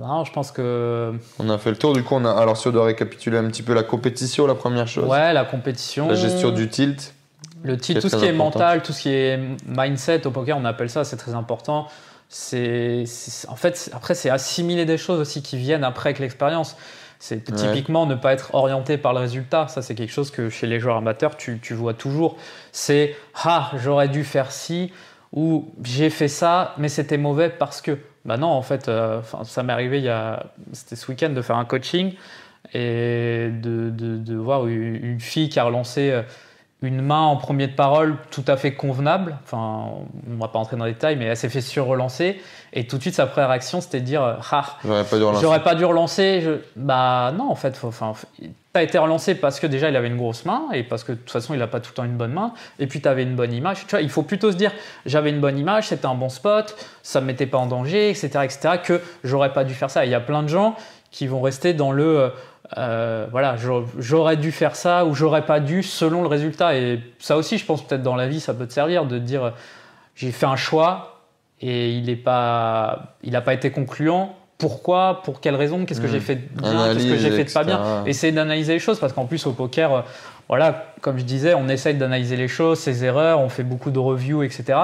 Non, 0.00 0.24
je 0.24 0.32
pense 0.32 0.50
que. 0.50 1.12
On 1.38 1.48
a 1.48 1.58
fait 1.58 1.70
le 1.70 1.76
tour, 1.76 1.92
du 1.92 2.02
coup, 2.02 2.16
on 2.16 2.24
a... 2.24 2.32
alors 2.32 2.56
si 2.56 2.66
on 2.66 2.72
doit 2.72 2.86
récapituler 2.86 3.38
un 3.38 3.48
petit 3.48 3.62
peu 3.62 3.72
la 3.72 3.84
compétition, 3.84 4.46
la 4.46 4.56
première 4.56 4.88
chose. 4.88 5.08
Ouais, 5.08 5.32
la 5.32 5.44
compétition. 5.44 6.08
La 6.08 6.16
gestion 6.16 6.50
du 6.50 6.68
tilt. 6.68 7.14
Le 7.62 7.76
tilt, 7.76 8.00
tout 8.00 8.08
ce 8.08 8.16
qui 8.16 8.24
est 8.24 8.32
mental, 8.32 8.82
tout 8.82 8.92
ce 8.92 9.02
qui 9.02 9.10
est 9.10 9.38
mindset 9.68 10.26
au 10.26 10.32
poker, 10.32 10.56
on 10.58 10.64
appelle 10.64 10.90
ça, 10.90 11.04
c'est 11.04 11.16
très 11.16 11.34
important. 11.34 11.86
C'est, 12.28 13.04
en 13.46 13.56
fait, 13.56 13.90
après, 13.94 14.14
c'est 14.14 14.30
assimiler 14.30 14.84
des 14.86 14.98
choses 14.98 15.20
aussi 15.20 15.42
qui 15.42 15.56
viennent 15.56 15.84
après 15.84 16.08
avec 16.08 16.18
l'expérience. 16.18 16.76
C'est 17.24 17.54
typiquement 17.54 18.04
ne 18.04 18.16
pas 18.16 18.32
être 18.32 18.52
orienté 18.52 18.98
par 18.98 19.12
le 19.12 19.20
résultat. 19.20 19.68
Ça, 19.68 19.80
c'est 19.80 19.94
quelque 19.94 20.10
chose 20.10 20.32
que 20.32 20.50
chez 20.50 20.66
les 20.66 20.80
joueurs 20.80 20.96
amateurs, 20.96 21.36
tu, 21.36 21.60
vois 21.70 21.94
toujours. 21.94 22.36
C'est 22.72 23.14
Ah, 23.44 23.70
j'aurais 23.76 24.08
dû 24.08 24.24
faire 24.24 24.50
ci 24.50 24.92
ou 25.32 25.72
j'ai 25.84 26.10
fait 26.10 26.26
ça, 26.26 26.74
mais 26.78 26.88
c'était 26.88 27.18
mauvais 27.18 27.48
parce 27.48 27.80
que. 27.80 27.96
Bah 28.24 28.38
non, 28.38 28.48
en 28.48 28.62
fait, 28.62 28.88
euh, 28.88 29.20
ça 29.44 29.62
m'est 29.62 29.72
arrivé 29.72 29.98
il 29.98 30.04
y 30.04 30.08
a. 30.08 30.46
C'était 30.72 30.96
ce 30.96 31.08
week-end 31.12 31.30
de 31.30 31.42
faire 31.42 31.58
un 31.58 31.64
coaching 31.64 32.14
et 32.74 33.50
de, 33.52 33.90
de, 33.90 34.34
voir 34.34 34.66
une 34.66 35.20
fille 35.20 35.48
qui 35.48 35.60
a 35.60 35.64
relancé 35.64 36.10
euh, 36.10 36.22
une 36.82 37.00
main 37.00 37.20
en 37.20 37.36
premier 37.36 37.68
de 37.68 37.74
parole 37.74 38.16
tout 38.30 38.44
à 38.48 38.56
fait 38.56 38.74
convenable. 38.74 39.38
Enfin, 39.44 39.90
on 40.26 40.30
ne 40.30 40.38
va 40.38 40.48
pas 40.48 40.58
entrer 40.58 40.76
dans 40.76 40.84
les 40.84 40.92
détails, 40.92 41.16
mais 41.16 41.26
elle 41.26 41.36
s'est 41.36 41.48
fait 41.48 41.60
sur-relancer. 41.60 42.40
Et 42.72 42.86
tout 42.86 42.96
de 42.96 43.02
suite, 43.02 43.14
sa 43.14 43.26
première 43.26 43.50
réaction, 43.50 43.80
c'était 43.80 44.00
de 44.00 44.04
dire 44.04 44.38
Ah, 44.50 44.78
j'aurais 44.84 45.04
pas 45.04 45.16
dû 45.16 45.24
relancer. 45.24 45.42
J'aurais 45.42 45.62
pas 45.62 45.74
dû 45.76 45.84
relancer. 45.84 46.44
Bah 46.74 47.32
non, 47.36 47.50
en 47.50 47.54
fait, 47.54 47.78
enfin, 47.84 48.14
tu 48.40 48.50
as 48.74 48.82
été 48.82 48.98
relancé 48.98 49.36
parce 49.36 49.60
que 49.60 49.68
déjà, 49.68 49.90
il 49.90 49.96
avait 49.96 50.08
une 50.08 50.16
grosse 50.16 50.44
main 50.44 50.62
et 50.72 50.82
parce 50.82 51.04
que 51.04 51.12
de 51.12 51.18
toute 51.18 51.30
façon, 51.30 51.54
il 51.54 51.60
n'a 51.60 51.68
pas 51.68 51.78
tout 51.78 51.90
le 51.92 51.94
temps 51.94 52.04
une 52.04 52.16
bonne 52.16 52.32
main. 52.32 52.52
Et 52.80 52.88
puis, 52.88 53.00
tu 53.00 53.08
avais 53.08 53.22
une 53.22 53.36
bonne 53.36 53.52
image. 53.52 53.86
Tu 53.86 53.90
vois, 53.90 54.00
il 54.00 54.10
faut 54.10 54.24
plutôt 54.24 54.50
se 54.50 54.56
dire 54.56 54.72
J'avais 55.06 55.30
une 55.30 55.40
bonne 55.40 55.58
image, 55.58 55.88
c'était 55.88 56.06
un 56.06 56.14
bon 56.16 56.28
spot, 56.28 56.74
ça 57.04 57.20
ne 57.20 57.26
me 57.26 57.28
mettait 57.28 57.46
pas 57.46 57.58
en 57.58 57.66
danger, 57.66 58.10
etc., 58.10 58.30
etc., 58.42 58.78
que 58.82 59.00
j'aurais 59.22 59.52
pas 59.52 59.62
dû 59.62 59.74
faire 59.74 59.90
ça. 59.90 60.04
Il 60.04 60.10
y 60.10 60.14
a 60.16 60.20
plein 60.20 60.42
de 60.42 60.48
gens 60.48 60.74
qui 61.12 61.26
vont 61.26 61.42
rester 61.42 61.74
dans 61.74 61.92
le 61.92 62.18
euh, 62.18 62.28
euh, 62.78 63.26
voilà, 63.30 63.56
j'aurais 63.98 64.38
dû 64.38 64.50
faire 64.50 64.74
ça 64.74 65.04
ou 65.04 65.14
j'aurais 65.14 65.44
pas 65.44 65.60
dû 65.60 65.82
selon 65.82 66.22
le 66.22 66.28
résultat. 66.28 66.74
Et 66.74 67.00
ça 67.18 67.36
aussi, 67.36 67.58
je 67.58 67.66
pense 67.66 67.86
peut-être 67.86 68.02
dans 68.02 68.16
la 68.16 68.26
vie, 68.26 68.40
ça 68.40 68.54
peut 68.54 68.66
te 68.66 68.72
servir 68.72 69.04
de 69.04 69.18
dire 69.18 69.52
j'ai 70.14 70.32
fait 70.32 70.46
un 70.46 70.56
choix 70.56 71.20
et 71.60 71.92
il 71.92 72.06
n'a 72.06 72.16
pas, 72.16 73.16
il 73.22 73.38
pas 73.42 73.54
été 73.54 73.70
concluant. 73.70 74.36
Pourquoi? 74.56 75.22
Pour 75.22 75.40
quelle 75.40 75.56
raison? 75.56 75.84
Qu'est-ce 75.84 76.00
que 76.00 76.08
j'ai 76.08 76.18
mmh. 76.18 76.22
fait 76.22 76.36
de 76.36 76.62
bien? 76.62 76.94
Qu'est-ce 76.94 77.08
que 77.08 77.16
j'ai 77.16 77.30
fait 77.30 77.44
de 77.44 77.52
pas 77.52 77.64
bien? 77.64 78.04
Essayer 78.06 78.32
d'analyser 78.32 78.72
les 78.72 78.78
choses 78.78 78.98
parce 78.98 79.12
qu'en 79.12 79.26
plus 79.26 79.44
au 79.46 79.52
poker, 79.52 79.92
euh, 79.92 80.00
voilà, 80.48 80.86
comme 81.02 81.18
je 81.18 81.24
disais, 81.24 81.52
on 81.54 81.68
essaye 81.68 81.94
d'analyser 81.96 82.36
les 82.36 82.48
choses, 82.48 82.78
ses 82.78 83.04
erreurs, 83.04 83.40
on 83.40 83.48
fait 83.50 83.64
beaucoup 83.64 83.90
de 83.90 83.98
reviews, 83.98 84.42
etc. 84.42 84.78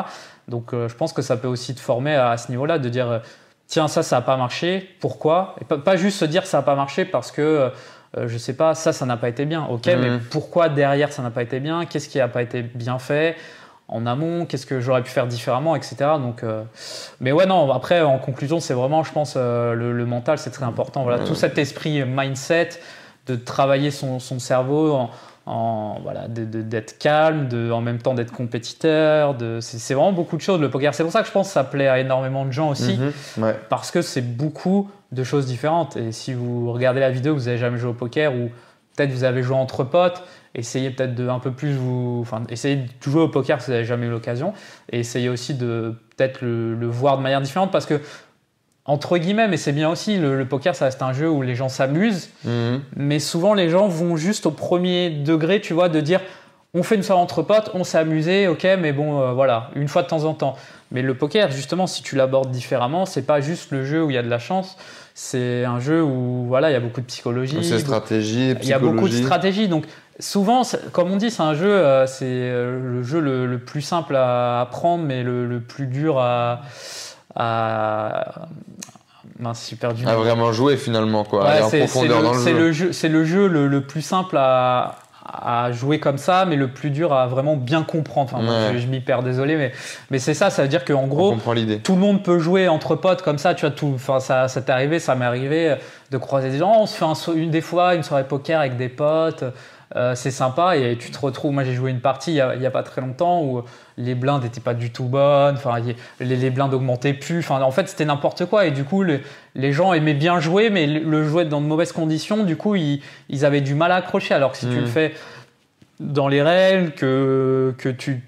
Donc 0.46 0.72
je 0.72 0.94
pense 0.94 1.12
que 1.12 1.22
ça 1.22 1.36
peut 1.36 1.48
aussi 1.48 1.74
te 1.74 1.80
former 1.80 2.14
à, 2.14 2.30
à 2.30 2.36
ce 2.38 2.50
niveau-là, 2.50 2.78
de 2.78 2.88
dire 2.88 3.20
tiens, 3.68 3.86
ça, 3.86 4.02
ça 4.02 4.16
n'a 4.16 4.22
pas 4.22 4.36
marché, 4.36 4.96
pourquoi? 4.98 5.54
Et 5.60 5.64
pas, 5.64 5.96
juste 5.96 6.18
se 6.18 6.24
dire 6.24 6.46
ça 6.46 6.58
n'a 6.58 6.62
pas 6.62 6.74
marché 6.74 7.04
parce 7.04 7.30
que, 7.30 7.70
je 8.14 8.20
euh, 8.20 8.28
je 8.28 8.38
sais 8.38 8.54
pas, 8.54 8.74
ça, 8.74 8.92
ça 8.92 9.06
n'a 9.06 9.16
pas 9.16 9.28
été 9.28 9.44
bien. 9.44 9.64
Ok, 9.70 9.86
mais 9.86 10.10
mmh. 10.10 10.20
pourquoi 10.30 10.68
derrière 10.68 11.12
ça 11.12 11.22
n'a 11.22 11.30
pas 11.30 11.42
été 11.42 11.60
bien? 11.60 11.84
Qu'est-ce 11.84 12.08
qui 12.08 12.18
n'a 12.18 12.28
pas 12.28 12.42
été 12.42 12.62
bien 12.62 12.98
fait? 12.98 13.36
En 13.86 14.04
amont 14.04 14.44
Qu'est-ce 14.44 14.66
que 14.66 14.80
j'aurais 14.80 15.02
pu 15.02 15.10
faire 15.10 15.26
différemment, 15.26 15.76
etc. 15.76 15.96
Donc, 16.18 16.42
euh, 16.42 16.62
mais 17.20 17.32
ouais, 17.32 17.46
non, 17.46 17.70
après, 17.72 18.02
en 18.02 18.18
conclusion, 18.18 18.60
c'est 18.60 18.74
vraiment, 18.74 19.02
je 19.04 19.12
pense, 19.12 19.34
euh, 19.36 19.74
le, 19.74 20.06
mental, 20.06 20.38
c'est 20.38 20.50
très 20.50 20.64
important. 20.64 21.04
Voilà, 21.04 21.24
tout 21.24 21.34
cet 21.34 21.58
esprit 21.58 22.04
mindset 22.04 22.70
de 23.26 23.36
travailler 23.36 23.90
son, 23.90 24.18
son 24.18 24.38
cerveau 24.38 24.92
en, 24.92 25.10
voilà, 26.02 26.28
d'être 26.28 26.98
calme, 26.98 27.48
de, 27.48 27.70
en 27.70 27.80
même 27.80 27.98
temps 27.98 28.14
d'être 28.14 28.32
compétiteur. 28.32 29.36
c'est, 29.60 29.94
vraiment 29.94 30.12
beaucoup 30.12 30.36
de 30.36 30.42
choses 30.42 30.60
le 30.60 30.70
poker. 30.70 30.94
C'est 30.94 31.02
pour 31.02 31.12
ça 31.12 31.22
que 31.22 31.28
je 31.28 31.32
pense 31.32 31.48
que 31.48 31.52
ça 31.52 31.64
plaît 31.64 31.88
à 31.88 31.98
énormément 31.98 32.44
de 32.44 32.52
gens 32.52 32.70
aussi, 32.70 32.98
mhm, 32.98 33.54
parce 33.68 33.90
que 33.90 34.02
c'est 34.02 34.36
beaucoup 34.36 34.90
de 35.12 35.24
choses 35.24 35.46
différentes. 35.46 35.96
Et 35.96 36.12
si 36.12 36.34
vous 36.34 36.72
regardez 36.72 37.00
la 37.00 37.10
vidéo, 37.10 37.34
vous 37.34 37.44
n'avez 37.44 37.58
jamais 37.58 37.78
joué 37.78 37.90
au 37.90 37.94
poker 37.94 38.34
ou 38.34 38.50
peut-être 38.94 39.10
vous 39.10 39.24
avez 39.24 39.42
joué 39.42 39.56
entre 39.56 39.84
potes, 39.84 40.22
essayez 40.54 40.90
peut-être 40.90 41.14
de 41.14 41.28
un 41.28 41.38
peu 41.38 41.52
plus 41.52 41.72
vous, 41.72 42.18
enfin, 42.20 42.42
essayez 42.48 42.76
de 42.76 42.88
jouer 43.00 43.22
au 43.22 43.28
poker 43.28 43.60
si 43.60 43.66
vous 43.66 43.72
n'avez 43.72 43.84
jamais 43.84 44.06
eu 44.06 44.10
l'occasion, 44.10 44.52
et 44.90 45.00
essayez 45.00 45.28
aussi 45.28 45.54
de 45.54 45.94
peut-être 46.16 46.42
le, 46.42 46.74
le 46.74 46.86
voir 46.86 47.16
de 47.16 47.22
manière 47.22 47.40
différente, 47.40 47.70
parce 47.70 47.86
que 47.86 48.00
entre 48.88 49.18
guillemets, 49.18 49.46
mais 49.46 49.58
c'est 49.58 49.72
bien 49.72 49.88
aussi, 49.88 50.16
le, 50.16 50.44
poker, 50.44 50.74
ça 50.74 50.86
reste 50.86 51.02
un 51.02 51.12
jeu 51.12 51.30
où 51.30 51.42
les 51.42 51.54
gens 51.54 51.68
s'amusent, 51.68 52.30
mais 52.96 53.20
souvent 53.20 53.54
les 53.54 53.68
gens 53.68 53.86
vont 53.86 54.16
juste 54.16 54.46
au 54.46 54.50
premier 54.50 55.10
degré, 55.10 55.60
tu 55.60 55.74
vois, 55.74 55.88
de 55.88 56.00
dire 56.00 56.20
on 56.74 56.82
fait 56.82 56.96
une 56.96 57.02
soirée 57.02 57.20
entre 57.20 57.42
potes, 57.42 57.70
on 57.74 57.84
s'est 57.84 57.98
amusé, 57.98 58.46
ok, 58.46 58.66
mais 58.78 58.92
bon, 58.92 59.20
euh, 59.20 59.32
voilà, 59.32 59.70
une 59.74 59.88
fois 59.88 60.02
de 60.02 60.08
temps 60.08 60.24
en 60.24 60.34
temps. 60.34 60.56
Mais 60.90 61.02
le 61.02 61.14
poker, 61.14 61.50
justement, 61.50 61.86
si 61.86 62.02
tu 62.02 62.14
l'abordes 62.14 62.50
différemment, 62.50 63.06
c'est 63.06 63.22
pas 63.22 63.40
juste 63.40 63.70
le 63.70 63.84
jeu 63.84 64.02
où 64.02 64.10
il 64.10 64.14
y 64.14 64.18
a 64.18 64.22
de 64.22 64.28
la 64.28 64.38
chance, 64.38 64.76
c'est 65.14 65.64
un 65.64 65.80
jeu 65.80 66.02
où 66.02 66.44
voilà, 66.46 66.70
il 66.70 66.74
y 66.74 66.76
a 66.76 66.80
beaucoup 66.80 67.00
de 67.00 67.06
psychologie. 67.06 67.58
C'est 67.62 67.78
stratégie, 67.78 68.54
Il 68.62 68.68
y 68.68 68.72
a 68.72 68.78
beaucoup 68.78 69.08
de 69.08 69.14
stratégie, 69.14 69.68
donc 69.68 69.84
souvent, 70.18 70.62
comme 70.92 71.10
on 71.10 71.16
dit, 71.16 71.30
c'est 71.30 71.42
un 71.42 71.54
jeu, 71.54 71.70
euh, 71.70 72.06
c'est 72.06 72.26
euh, 72.26 72.78
le 72.80 73.02
jeu 73.02 73.20
le, 73.20 73.58
plus 73.58 73.82
simple 73.82 74.14
à 74.16 74.60
apprendre, 74.60 75.04
mais 75.04 75.22
le 75.22 75.60
plus 75.60 75.86
dur 75.86 76.18
à 76.18 76.60
à 77.38 78.48
mince. 79.38 79.74
À 79.82 80.16
vraiment 80.16 80.52
jouer 80.52 80.76
finalement, 80.76 81.24
quoi. 81.24 81.68
c'est, 81.70 81.86
le, 82.52 82.72
jeu. 82.72 82.92
C'est 82.92 83.08
le 83.08 83.24
jeu 83.24 83.46
le, 83.46 83.80
plus 83.82 84.02
simple 84.02 84.36
à, 84.36 84.96
à, 85.24 85.70
jouer 85.72 86.00
comme 86.00 86.18
ça, 86.18 86.44
mais 86.44 86.56
le 86.56 86.68
plus 86.68 86.90
dur 86.90 87.12
à 87.12 87.26
vraiment 87.28 87.56
bien 87.56 87.84
comprendre. 87.84 88.30
Enfin, 88.34 88.76
je, 88.76 88.86
m'y 88.86 89.00
perds, 89.00 89.22
désolé, 89.22 89.56
mais, 89.56 89.72
mais 90.10 90.18
c'est 90.18 90.34
ça, 90.34 90.50
ça 90.50 90.62
veut 90.62 90.68
dire 90.68 90.84
qu'en 90.84 91.06
gros, 91.06 91.36
tout 91.84 91.94
le 91.94 92.00
monde 92.00 92.24
peut 92.24 92.38
jouer 92.38 92.68
entre 92.68 92.96
potes 92.96 93.22
comme 93.22 93.38
ça. 93.38 93.54
Tu 93.54 93.62
vois, 93.62 93.70
tout, 93.70 93.92
enfin, 93.94 94.20
ça, 94.20 94.48
ça 94.48 94.60
t'est 94.60 94.72
arrivé, 94.72 94.98
ça 94.98 95.14
m'est 95.14 95.26
arrivé 95.26 95.76
de 96.10 96.18
croiser 96.18 96.50
des 96.50 96.58
gens. 96.58 96.74
On 96.80 96.86
se 96.86 96.96
fait 96.96 97.32
une 97.38 97.50
des 97.50 97.60
fois 97.60 97.94
une 97.94 98.02
soirée 98.02 98.24
poker 98.24 98.60
avec 98.60 98.76
des 98.76 98.88
potes. 98.88 99.44
Euh, 99.96 100.14
c'est 100.14 100.30
sympa 100.30 100.76
et 100.76 100.96
tu 100.98 101.10
te 101.10 101.18
retrouves. 101.18 101.52
Moi, 101.52 101.64
j'ai 101.64 101.74
joué 101.74 101.90
une 101.90 102.00
partie 102.00 102.32
il 102.32 102.58
n'y 102.58 102.66
a, 102.66 102.70
pas 102.70 102.82
très 102.82 103.00
longtemps 103.00 103.42
où 103.42 103.62
les 103.96 104.14
blindes 104.14 104.42
n'étaient 104.42 104.60
pas 104.60 104.74
du 104.74 104.90
tout 104.90 105.04
bonnes, 105.04 105.54
enfin, 105.56 105.80
les, 105.80 106.36
les 106.36 106.50
blindes 106.50 106.74
augmentaient 106.74 107.14
plus. 107.14 107.38
Enfin, 107.38 107.62
en 107.62 107.70
fait, 107.70 107.88
c'était 107.88 108.04
n'importe 108.04 108.44
quoi 108.46 108.66
et 108.66 108.70
du 108.70 108.84
coup, 108.84 109.02
les 109.02 109.72
gens 109.72 109.92
aimaient 109.92 110.14
bien 110.14 110.40
jouer, 110.40 110.70
mais 110.70 110.86
le 110.86 111.24
jouer 111.24 111.44
dans 111.44 111.60
de 111.60 111.66
mauvaises 111.66 111.92
conditions, 111.92 112.44
du 112.44 112.56
coup, 112.56 112.74
ils, 112.76 113.00
avaient 113.44 113.60
du 113.60 113.74
mal 113.74 113.92
à 113.92 113.96
accrocher. 113.96 114.34
Alors 114.34 114.52
que 114.52 114.58
si 114.58 114.66
tu 114.66 114.76
le 114.76 114.82
mmh. 114.82 114.86
fais 114.86 115.14
dans 116.00 116.28
les 116.28 116.42
règles, 116.42 116.92
que, 116.92 117.74
que 117.78 117.88
tu 117.88 118.22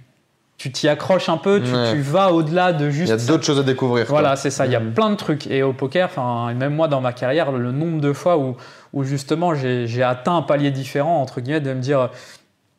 tu 0.61 0.71
t'y 0.71 0.88
accroches 0.88 1.31
un 1.31 1.38
peu, 1.38 1.62
tu, 1.62 2.00
vas 2.02 2.35
au-delà 2.35 2.75
de 2.75 2.90
juste. 2.90 3.11
Il 3.11 3.19
y 3.19 3.25
a 3.25 3.26
d'autres 3.26 3.45
choses 3.45 3.59
à 3.59 3.62
découvrir. 3.62 4.05
Voilà, 4.07 4.37
c'est 4.37 4.50
ça. 4.50 4.67
Il 4.67 4.73
y 4.73 4.76
a 4.76 4.81
mm. 4.81 4.93
plein 4.93 5.09
de 5.09 5.14
trucs. 5.14 5.47
Et 5.47 5.62
au 5.62 5.73
poker, 5.73 6.05
enfin, 6.05 6.52
même 6.52 6.75
moi 6.75 6.87
dans 6.87 7.00
ma 7.00 7.14
carrière, 7.14 7.50
le 7.50 7.73
nombre 7.73 7.99
de 7.99 8.12
fois 8.12 8.37
où, 8.37 8.59
où 8.93 9.02
justement 9.02 9.55
j'ai 9.55 10.02
atteint 10.02 10.37
un 10.37 10.43
palier 10.43 10.71
différent, 10.71 11.23
entre 11.23 11.40
guillemets, 11.40 11.62
de 11.62 11.73
me 11.73 11.81
dire 11.81 12.11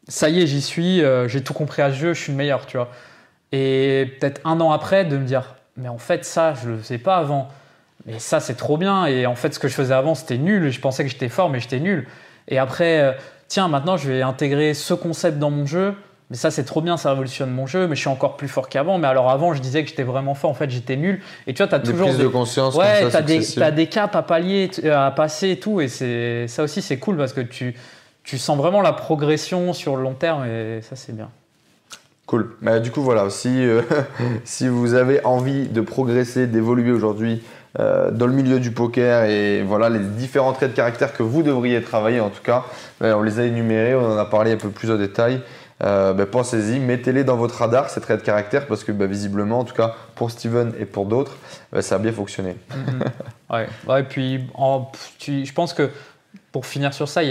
ça 0.07 0.29
y 0.29 0.43
est, 0.43 0.45
j'y 0.45 0.61
suis, 0.61 1.01
euh, 1.01 1.27
j'ai 1.27 1.43
tout 1.43 1.55
compris 1.55 1.81
à 1.81 1.89
ce 1.89 1.95
jeu, 1.95 2.13
je 2.13 2.21
suis 2.21 2.31
le 2.31 2.38
meilleur, 2.38 2.67
tu 2.67 2.77
vois. 2.77 2.91
Et 3.51 4.15
peut-être 4.19 4.41
un 4.45 4.61
an 4.61 4.71
après, 4.71 5.03
de 5.03 5.17
me 5.17 5.25
dire 5.25 5.55
mais 5.75 5.89
en 5.89 5.97
fait, 5.97 6.23
ça, 6.23 6.53
je 6.53 6.69
le 6.69 6.77
faisais 6.77 7.00
pas 7.00 7.17
avant. 7.17 7.50
Mais 8.05 8.19
ça, 8.19 8.39
c'est 8.39 8.53
trop 8.53 8.77
bien. 8.77 9.07
Et 9.07 9.25
en 9.25 9.35
fait, 9.35 9.55
ce 9.55 9.59
que 9.59 9.67
je 9.67 9.73
faisais 9.73 9.95
avant, 9.95 10.13
c'était 10.13 10.38
nul. 10.38 10.69
Je 10.69 10.79
pensais 10.79 11.03
que 11.03 11.09
j'étais 11.09 11.29
fort, 11.29 11.50
mais 11.50 11.59
j'étais 11.59 11.79
nul. 11.79 12.07
Et 12.47 12.59
après, 12.59 13.01
euh, 13.01 13.13
tiens, 13.47 13.67
maintenant, 13.69 13.97
je 13.97 14.11
vais 14.11 14.21
intégrer 14.21 14.75
ce 14.75 14.93
concept 14.93 15.39
dans 15.39 15.50
mon 15.50 15.65
jeu 15.65 15.95
mais 16.31 16.38
ça 16.38 16.50
c'est 16.50 16.63
trop 16.63 16.81
bien, 16.81 16.95
ça 16.95 17.09
révolutionne 17.09 17.51
mon 17.51 17.67
jeu, 17.67 17.88
mais 17.88 17.95
je 17.95 18.00
suis 18.00 18.09
encore 18.09 18.38
plus 18.38 18.47
fort 18.47 18.69
qu'avant. 18.69 18.97
Mais 18.97 19.07
alors 19.07 19.29
avant, 19.29 19.53
je 19.53 19.61
disais 19.61 19.83
que 19.83 19.89
j'étais 19.89 20.03
vraiment 20.03 20.33
fort, 20.33 20.50
en 20.50 20.53
fait 20.53 20.69
j'étais 20.69 20.95
nul. 20.95 21.21
Et 21.45 21.53
tu 21.53 21.57
vois, 21.57 21.67
tu 21.67 21.75
as 21.75 21.79
toujours. 21.79 22.07
Des 22.09 22.23
de 22.23 22.27
conscience, 22.27 22.73
ouais, 22.75 23.09
tu 23.09 23.15
as, 23.15 23.21
des, 23.21 23.41
des 23.75 23.88
caps 23.88 24.15
à 24.15 24.21
pallier, 24.21 24.71
à 24.89 25.11
passer 25.11 25.50
et 25.50 25.59
tout. 25.59 25.81
Et 25.81 25.89
c'est 25.89 26.47
ça 26.47 26.63
aussi, 26.63 26.81
c'est 26.81 26.97
cool 26.97 27.17
parce 27.17 27.33
que 27.33 27.41
tu, 27.41 27.75
tu 28.23 28.38
sens 28.38 28.57
vraiment 28.57 28.81
la 28.81 28.93
progression 28.93 29.73
sur 29.73 29.97
le 29.97 30.03
long 30.03 30.13
terme 30.13 30.45
et 30.45 30.81
ça 30.81 30.95
c'est 30.95 31.13
bien. 31.13 31.29
Cool. 32.27 32.55
Bah, 32.61 32.79
du 32.79 32.91
coup, 32.91 33.01
voilà, 33.01 33.29
si, 33.29 33.50
euh, 33.50 33.81
si 34.45 34.69
vous 34.69 34.93
avez 34.93 35.25
envie 35.25 35.67
de 35.67 35.81
progresser, 35.81 36.47
d'évoluer 36.47 36.93
aujourd'hui 36.93 37.43
euh, 37.77 38.09
dans 38.09 38.25
le 38.25 38.31
milieu 38.31 38.61
du 38.61 38.71
poker 38.71 39.25
et 39.25 39.63
voilà 39.63 39.89
les 39.89 40.00
différents 40.00 40.53
traits 40.53 40.71
de 40.71 40.75
caractère 40.77 41.11
que 41.11 41.23
vous 41.23 41.43
devriez 41.43 41.81
travailler 41.81 42.21
en 42.21 42.29
tout 42.29 42.41
cas, 42.41 42.63
bah, 43.01 43.17
on 43.17 43.21
les 43.21 43.39
a 43.39 43.43
énumérés, 43.43 43.95
on 43.95 44.13
en 44.13 44.17
a 44.17 44.23
parlé 44.23 44.53
un 44.53 44.57
peu 44.57 44.69
plus 44.69 44.91
en 44.91 44.95
détail. 44.95 45.41
Euh, 45.83 46.13
ben, 46.13 46.25
pensez-y, 46.25 46.79
mettez-les 46.79 47.23
dans 47.23 47.38
votre 47.38 47.55
radar, 47.55 47.89
ces 47.89 48.01
traits 48.01 48.19
de 48.19 48.25
caractère, 48.25 48.67
parce 48.67 48.83
que 48.83 48.91
ben, 48.91 49.09
visiblement, 49.09 49.59
en 49.59 49.63
tout 49.63 49.73
cas 49.73 49.95
pour 50.15 50.29
Steven 50.31 50.73
et 50.79 50.85
pour 50.85 51.05
d'autres, 51.05 51.38
ben, 51.71 51.81
ça 51.81 51.95
a 51.95 52.00
bien 52.00 52.11
fonctionné. 52.11 52.55
Mhm. 52.69 54.03
puis 54.09 54.47
je 55.45 55.53
pense 55.53 55.73
que 55.73 55.89
pour 56.51 56.65
finir 56.65 56.93
sur 56.93 57.07
ça, 57.07 57.21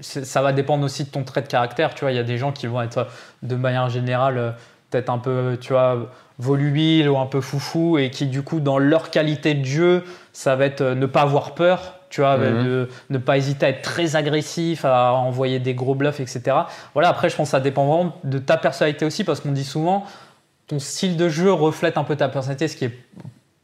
ça 0.00 0.42
va 0.42 0.52
dépendre 0.52 0.84
aussi 0.84 1.04
de 1.04 1.10
ton 1.10 1.22
trait 1.22 1.42
de 1.42 1.48
caractère. 1.48 1.94
Tu 1.94 2.00
vois, 2.00 2.12
il 2.12 2.16
y 2.16 2.20
a 2.20 2.24
des 2.24 2.38
gens 2.38 2.50
qui 2.50 2.66
vont 2.66 2.80
être 2.80 3.06
de 3.42 3.54
manière 3.56 3.90
générale 3.90 4.54
peut-être 4.90 5.10
un 5.10 5.18
peu, 5.18 5.58
tu 5.60 5.74
vois, 5.74 6.10
volubile 6.38 7.08
ou 7.08 7.18
un 7.18 7.26
peu 7.26 7.40
foufou 7.40 7.98
et 7.98 8.10
qui 8.10 8.26
du 8.26 8.42
coup 8.42 8.60
dans 8.60 8.78
leur 8.78 9.10
qualité 9.10 9.54
de 9.54 9.64
jeu, 9.64 10.04
ça 10.32 10.56
va 10.56 10.66
être 10.66 10.80
euh, 10.80 10.94
ne 10.94 11.06
pas 11.06 11.22
avoir 11.22 11.54
peur 11.54 11.97
tu 12.10 12.20
vois, 12.20 12.36
mhm. 12.36 12.64
de 12.64 12.88
ne 13.10 13.18
pas 13.18 13.36
hésiter 13.36 13.66
à 13.66 13.68
être 13.70 13.82
très 13.82 14.16
agressif, 14.16 14.84
à 14.84 15.12
envoyer 15.12 15.58
des 15.58 15.74
gros 15.74 15.94
bluffs, 15.94 16.20
etc. 16.20 16.56
Voilà, 16.94 17.08
après, 17.08 17.28
je 17.28 17.36
pense 17.36 17.48
que 17.48 17.50
ça 17.52 17.60
dépend 17.60 17.86
vraiment 17.86 18.16
de 18.24 18.38
ta 18.38 18.56
personnalité 18.56 19.04
aussi, 19.04 19.24
parce 19.24 19.40
qu'on 19.40 19.52
dit 19.52 19.64
souvent, 19.64 20.04
ton 20.66 20.78
style 20.78 21.16
de 21.16 21.28
jeu 21.28 21.52
reflète 21.52 21.96
un 21.96 22.04
peu 22.04 22.16
ta 22.16 22.28
personnalité, 22.28 22.68
ce 22.68 22.76
qui 22.76 22.84
est 22.86 22.98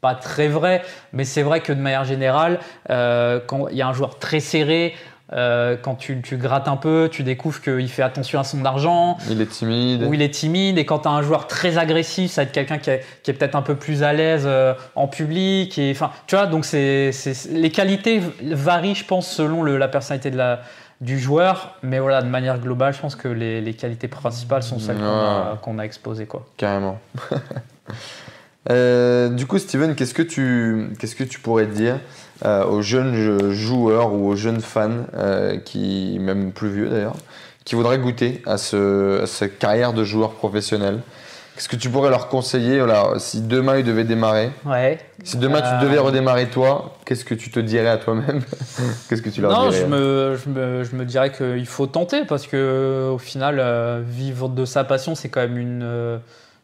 pas 0.01 0.15
très 0.15 0.47
vrai, 0.47 0.83
mais 1.13 1.23
c'est 1.23 1.41
vrai 1.41 1.61
que 1.61 1.73
de 1.73 1.79
manière 1.79 2.03
générale, 2.05 2.59
euh, 2.89 3.39
quand 3.45 3.69
il 3.69 3.77
y 3.77 3.81
a 3.81 3.87
un 3.87 3.93
joueur 3.93 4.19
très 4.19 4.39
serré, 4.39 4.93
euh, 5.33 5.75
quand 5.81 5.95
tu, 5.95 6.21
grattes 6.33 6.67
un 6.67 6.75
peu, 6.75 7.09
tu 7.11 7.23
découvres 7.23 7.59
qu'il 7.59 7.89
fait 7.89 8.03
attention 8.03 8.39
à 8.39 8.43
son 8.43 8.63
argent. 8.63 9.17
Il 9.29 9.41
est 9.41 9.47
timide. 9.47 10.03
Ou 10.03 10.13
il 10.13 10.21
est 10.21 10.33
timide. 10.33 10.77
Et 10.77 10.85
quand 10.85 10.99
tu 10.99 11.07
as 11.07 11.11
un 11.11 11.23
joueur 11.23 11.47
très 11.47 11.77
agressif, 11.77 12.31
ça 12.31 12.41
va 12.41 12.47
être 12.47 12.51
quelqu'un 12.51 12.77
qui 12.77 12.91
est, 12.91 13.03
peut-être 13.25 13.55
un 13.55 13.63
peu 13.63 13.75
plus 13.75 14.03
à 14.03 14.13
l'aise 14.13 14.43
euh, 14.45 14.75
en 14.95 15.07
public. 15.07 15.79
Et, 15.79 15.91
enfin, 15.91 16.11
tu 16.27 16.35
vois, 16.35 16.45
donc 16.45 16.65
c'est, 16.65 17.11
les 17.49 17.71
qualités 17.71 18.21
varient, 18.41 18.95
je 18.95 19.05
pense, 19.05 19.27
selon 19.27 19.63
la 19.63 19.87
personnalité 19.87 20.29
de 20.29 20.37
la, 20.37 20.61
du 21.01 21.19
joueur. 21.19 21.75
Mais 21.81 21.97
voilà, 21.97 22.21
de 22.21 22.29
manière 22.29 22.59
globale, 22.59 22.93
je 22.93 22.99
pense 22.99 23.15
que 23.15 23.27
les, 23.27 23.73
qualités 23.73 24.07
principales 24.07 24.63
sont 24.63 24.79
celles 24.79 24.99
qu'on 25.61 25.79
a, 25.79 25.83
exposées. 25.83 26.27
Quoi. 26.27 26.45
Carrément. 26.57 26.99
Euh, 28.71 29.29
du 29.29 29.45
coup, 29.45 29.59
Steven, 29.59 29.95
qu'est-ce 29.95 30.13
que 30.13 30.21
tu, 30.21 30.89
qu'est-ce 30.99 31.15
que 31.15 31.23
tu 31.23 31.39
pourrais 31.39 31.67
dire 31.67 31.99
euh, 32.45 32.65
aux 32.65 32.81
jeunes 32.81 33.51
joueurs 33.51 34.13
ou 34.13 34.27
aux 34.27 34.35
jeunes 34.35 34.61
fans, 34.61 35.05
euh, 35.15 35.57
qui, 35.57 36.17
même 36.19 36.51
plus 36.51 36.69
vieux 36.69 36.89
d'ailleurs, 36.89 37.15
qui 37.63 37.75
voudraient 37.75 37.99
goûter 37.99 38.41
à, 38.45 38.57
ce, 38.57 39.23
cette 39.27 39.59
carrière 39.59 39.93
de 39.93 40.03
joueur 40.03 40.31
professionnel? 40.31 40.99
Qu'est-ce 41.55 41.69
que 41.69 41.77
tu 41.77 41.89
pourrais 41.89 42.09
leur 42.09 42.27
conseiller? 42.27 42.79
Voilà, 42.79 43.13
Si 43.17 43.39
demain 43.39 43.77
ils 43.77 43.85
devaient 43.85 44.03
démarrer, 44.03 44.49
ouais. 44.65 44.97
si 45.23 45.37
demain 45.37 45.61
tu 45.61 45.85
devais 45.85 45.99
redémarrer 45.99 46.47
toi, 46.49 46.97
qu'est-ce 47.05 47.23
que 47.23 47.33
tu 47.33 47.49
te 47.49 47.61
dirais 47.61 47.87
à 47.87 47.95
toi-même? 47.95 48.41
Qu'est-ce 49.07 49.21
que 49.21 49.29
tu 49.29 49.39
leur 49.39 49.51
non, 49.51 49.69
dirais? 49.69 49.83
je 49.83 49.85
me, 49.85 50.37
je, 50.43 50.49
me, 50.49 50.83
je 50.83 50.95
me 50.97 51.05
dirais 51.05 51.31
qu'il 51.31 51.65
faut 51.65 51.87
tenter 51.87 52.25
parce 52.25 52.45
que 52.45 53.09
au 53.09 53.19
final, 53.19 54.03
vivre 54.05 54.49
de 54.49 54.65
sa 54.65 54.83
passion, 54.83 55.15
c'est 55.15 55.29
quand 55.29 55.39
même 55.39 55.57
une, 55.57 56.19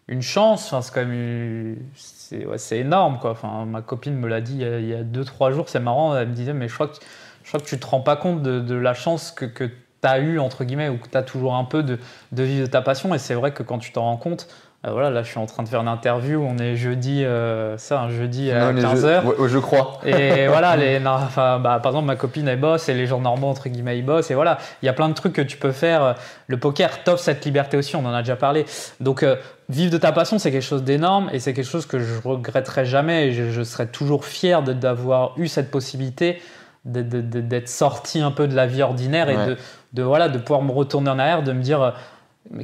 une 0.08 0.22
chance. 0.22 0.74
C'est 0.82 0.94
quand 0.94 1.06
même 1.06 1.78
c'est 1.96 2.78
énorme 2.78 3.20
quoi. 3.20 3.32
Enfin, 3.32 3.66
ma 3.66 3.82
copine 3.82 4.16
me 4.16 4.28
l'a 4.28 4.42
dit 4.42 4.58
il 4.60 4.88
y 4.88 4.94
a 4.94 5.04
2-3 5.04 5.52
jours, 5.52 5.70
c'est 5.70 5.80
marrant, 5.80 6.16
elle 6.16 6.30
me 6.30 6.34
disait 6.34 6.54
mais 6.54 6.68
je 6.68 6.74
crois 6.74 6.88
que, 6.88 6.96
je 7.44 7.50
crois 7.50 7.60
tu 7.60 7.80
te 7.80 7.86
rends 7.86 8.02
pas 8.02 8.16
compte 8.16 8.42
de, 8.42 8.76
la 8.76 8.94
chance 8.94 9.32
que, 9.32 9.46
que 9.46 9.66
tu 9.66 9.74
as 10.04 10.20
eu 10.20 10.40
entre 10.40 10.64
guillemets 10.64 10.90
ou 10.90 10.98
que 10.98 11.10
tu 11.10 11.18
as 11.18 11.24
toujours 11.24 11.56
un 11.56 11.66
peu 11.66 11.84
de, 11.84 12.00
de 12.32 12.44
vivre 12.44 12.68
de 12.68 12.72
ta 12.72 12.82
passion 12.82 13.14
et 13.14 13.20
c'est 13.20 13.36
vrai 13.36 13.54
que 13.54 13.64
quand 13.64 13.80
tu 13.80 13.92
t'en 13.92 14.04
rends 14.04 14.18
compte, 14.18 14.48
euh, 14.84 14.94
voilà, 14.94 15.12
là 15.12 15.22
je 15.22 15.30
suis 15.30 15.38
en 15.38 15.46
train 15.46 15.62
de 15.62 15.70
faire 15.70 15.82
une 15.82 15.88
interview, 15.88 16.44
on 16.44 16.58
est 16.58 16.76
jeudi, 16.76 17.24
euh, 17.24 17.78
ça, 17.78 18.02
un 18.02 18.10
jeudi 18.10 18.50
à 18.50 18.74
15h. 18.74 19.48
Je, 19.48 19.60
crois. 19.60 20.00
Et 20.04 20.48
voilà, 20.48 20.76
les, 20.76 21.00
enfin, 21.06 21.60
bah, 21.60 21.80
par 21.80 21.92
exemple, 21.92 22.08
ma 22.08 22.16
copine 22.16 22.48
elle 22.48 22.60
bosse 22.60 22.90
et 22.90 22.96
les 22.96 23.06
gens 23.06 23.20
normaux, 23.20 23.48
entre 23.48 23.70
guillemets, 23.70 24.00
ils 24.00 24.06
bossent. 24.06 24.32
Et 24.32 24.34
voilà, 24.34 24.58
il 24.82 24.88
y 24.88 24.90
a 24.90 24.94
plein 24.94 25.08
de 25.08 25.14
trucs 25.14 25.34
que 25.34 25.42
tu 25.44 25.58
peux 25.58 25.72
faire. 25.72 26.16
Le 26.48 26.58
poker 26.58 27.04
t'offre 27.04 27.22
cette 27.22 27.46
liberté 27.46 27.78
aussi, 27.78 27.96
on 27.96 28.04
en 28.08 28.14
a 28.14 28.24
déjà 28.24 28.36
parlé. 28.36 28.66
Donc, 29.00 29.22
euh, 29.22 29.36
vivre 29.70 29.92
de 29.92 30.00
ta 30.00 30.12
passion, 30.12 30.40
c'est 30.40 30.52
quelque 30.52 30.64
chose 30.64 30.84
d'énorme 30.84 31.30
et 31.32 31.38
c'est 31.38 31.54
quelque 31.54 31.70
chose 31.70 31.86
que 31.86 32.00
je 32.00 32.20
regretterai 32.20 32.84
jamais. 32.86 33.28
Et 33.28 33.52
je, 33.52 33.62
serai 33.62 33.86
toujours 33.86 34.26
fier 34.26 34.64
d'avoir 34.64 35.38
eu 35.38 35.48
cette 35.48 35.70
possibilité 35.70 36.42
d'être 36.86 37.70
sorti 37.70 38.20
un 38.22 38.32
peu 38.32 38.48
de 38.48 38.56
la 38.56 38.66
vie 38.66 38.82
ordinaire 38.82 39.30
et 39.30 39.36
de, 39.36 39.58
de, 39.94 40.02
voilà, 40.02 40.28
de 40.30 40.40
pouvoir 40.40 40.64
me 40.64 40.72
retourner 40.72 41.12
en 41.12 41.20
arrière, 41.20 41.44
de 41.44 41.52
me 41.52 41.62
dire 41.62 41.94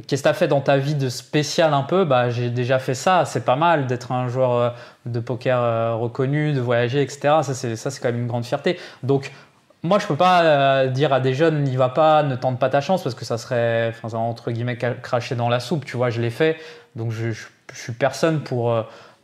Qu'est-ce 0.06 0.22
que 0.22 0.28
tu 0.28 0.30
as 0.30 0.34
fait 0.34 0.48
dans 0.48 0.60
ta 0.60 0.76
vie 0.76 0.96
de 0.96 1.08
spécial 1.08 1.72
un 1.72 1.82
peu? 1.82 2.04
Bah, 2.04 2.30
J'ai 2.30 2.50
déjà 2.50 2.78
fait 2.78 2.94
ça, 2.94 3.24
c'est 3.24 3.44
pas 3.44 3.56
mal 3.56 3.86
d'être 3.86 4.10
un 4.12 4.28
joueur 4.28 4.52
euh, 4.52 4.70
de 5.06 5.20
poker 5.20 5.60
euh, 5.60 5.94
reconnu, 5.94 6.52
de 6.52 6.60
voyager, 6.60 7.00
etc. 7.00 7.20
Ça, 7.42 7.54
c'est, 7.54 7.76
ça, 7.76 7.90
c'est 7.90 8.00
quand 8.00 8.08
même 8.08 8.20
une 8.20 8.26
grande 8.26 8.44
fierté. 8.44 8.78
Donc, 9.04 9.32
moi, 9.82 10.00
je 10.00 10.06
peux 10.06 10.16
pas 10.16 10.42
euh, 10.42 10.88
dire 10.88 11.12
à 11.12 11.20
des 11.20 11.32
jeunes, 11.32 11.62
n'y 11.62 11.76
va 11.76 11.88
pas, 11.88 12.24
ne 12.24 12.34
tente 12.34 12.58
pas 12.58 12.68
ta 12.68 12.80
chance, 12.80 13.02
parce 13.04 13.14
que 13.14 13.24
ça 13.24 13.38
serait, 13.38 13.94
entre 14.12 14.50
guillemets, 14.50 14.76
cracher 14.76 15.36
dans 15.36 15.48
la 15.48 15.60
soupe, 15.60 15.84
tu 15.84 15.96
vois, 15.96 16.10
je 16.10 16.20
l'ai 16.20 16.30
fait. 16.30 16.56
Donc, 16.96 17.12
je, 17.12 17.30
je, 17.30 17.46
suis 17.72 17.92
personne 17.92 18.40
pour, 18.40 18.74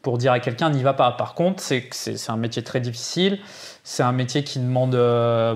pour 0.03 0.19
dire 0.19 0.31
à 0.31 0.39
quelqu'un, 0.39 0.71
n'y 0.71 0.85
va 0.85 0.95
pas. 0.95 1.11
Par 1.11 1.35
contre, 1.35 1.61
c'est, 1.61 1.89
c'est, 1.91 2.17
c'est 2.17 2.31
un 2.31 2.37
métier 2.37 2.63
très 2.63 2.81
difficile. 2.81 3.41
C'est 3.83 4.05
un 4.05 4.13
métier 4.13 4.45
qui 4.45 4.61
demande 4.61 4.97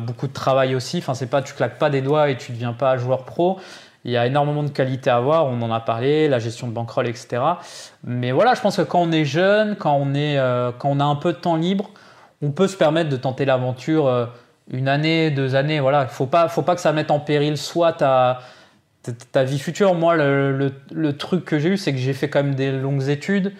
beaucoup 0.05 0.26
de 0.26 0.33
travail 0.33 0.75
aussi. 0.75 0.99
Enfin, 0.99 1.14
c'est 1.14 1.28
pas, 1.28 1.40
tu 1.40 1.55
claques 1.55 1.78
pas 1.78 1.88
des 1.88 2.02
doigts 2.02 2.28
et 2.28 2.37
tu 2.37 2.50
deviens 2.50 2.73
pas 2.73 2.99
joueur 2.99 3.25
pro. 3.25 3.59
Il 4.05 4.12
y 4.12 4.17
a 4.17 4.26
énormément 4.26 4.62
de 4.62 4.71
qualités 4.71 5.11
à 5.11 5.17
avoir, 5.17 5.47
on 5.47 5.61
en 5.61 5.73
a 5.73 5.81
parlé, 5.81 6.28
la 6.28 6.38
gestion 6.38 6.69
de 6.69 6.73
bankroll, 6.73 7.09
etc. 7.09 7.43
Mais 8.05 8.33
voilà, 8.33 8.55
je 8.55 8.61
pense 8.61 8.76
que 8.76 8.83
quand 8.83 9.00
on 9.00 9.12
est 9.12 9.25
jeune, 9.25 9.76
quand 9.76 9.95
on, 9.95 10.14
est, 10.14 10.38
euh, 10.38 10.71
quand 10.76 10.88
on 10.88 11.00
a 11.00 11.05
un 11.05 11.17
peu 11.17 11.33
de 11.33 11.38
temps 11.38 11.57
libre, 11.57 11.90
on 12.40 12.52
peut 12.52 12.69
se 12.69 12.76
permettre 12.76 13.11
de 13.11 13.17
tenter 13.17 13.45
l'aventure 13.45 14.07
euh, 14.07 14.26
une 14.71 14.88
année, 14.88 15.31
deux 15.31 15.55
années. 15.57 15.81
Voilà, 15.81 16.02
il 16.02 16.14
faut 16.14 16.26
pas, 16.26 16.49
faut 16.49 16.62
pas 16.62 16.75
que 16.75 16.81
ça 16.81 16.93
mette 16.93 17.11
en 17.11 17.19
péril 17.19 17.57
soit 17.57 17.93
ta, 17.95 18.40
ta, 19.33 19.45
vie 19.45 19.59
future. 19.59 19.95
Moi, 19.95 20.17
le, 20.17 20.73
le, 20.93 21.17
truc 21.17 21.45
que 21.45 21.59
j'ai 21.59 21.71
eu, 21.71 21.76
c'est 21.76 21.93
que 21.93 21.99
j'ai 21.99 22.12
fait 22.12 22.28
quand 22.28 22.43
même 22.43 22.55
des 22.55 22.71
longues 22.71 23.09
études 23.09 23.52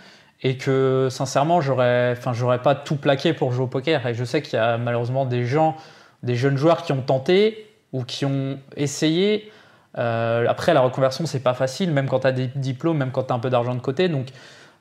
et 0.43 0.57
que 0.57 1.09
sincèrement, 1.11 1.61
j'aurais, 1.61 2.15
enfin, 2.17 2.33
j'aurais 2.33 2.63
pas 2.63 2.75
tout 2.75 2.97
plaqué 2.97 3.33
pour 3.33 3.53
jouer 3.53 3.65
au 3.65 3.69
poker. 3.69 4.07
Et 4.07 4.15
je 4.15 4.25
sais 4.25 4.41
qu'il 4.41 4.55
y 4.55 4.63
a 4.63 4.79
malheureusement 4.79 5.27
des 5.27 5.45
gens, 5.45 5.77
des 6.23 6.37
jeunes 6.37 6.57
joueurs 6.57 6.83
qui 6.83 6.93
ont 6.93 7.03
tenté 7.03 7.67
ou 7.93 8.05
qui 8.05 8.25
ont 8.25 8.59
essayé 8.77 9.51
euh, 9.97 10.47
après, 10.49 10.75
la 10.75 10.81
reconversion, 10.81 11.27
c'est 11.27 11.41
pas 11.41 11.55
facile, 11.55 11.93
même 11.93 12.09
quand 12.09 12.21
tu 12.21 12.27
as 12.27 12.33
des 12.33 12.49
diplômes, 12.49 12.99
même 12.99 13.11
quand 13.11 13.25
tu 13.25 13.33
as 13.33 13.37
un 13.37 13.39
peu 13.39 13.51
d'argent 13.51 13.75
de 13.75 13.81
côté. 13.81 14.09
Donc, 14.09 14.29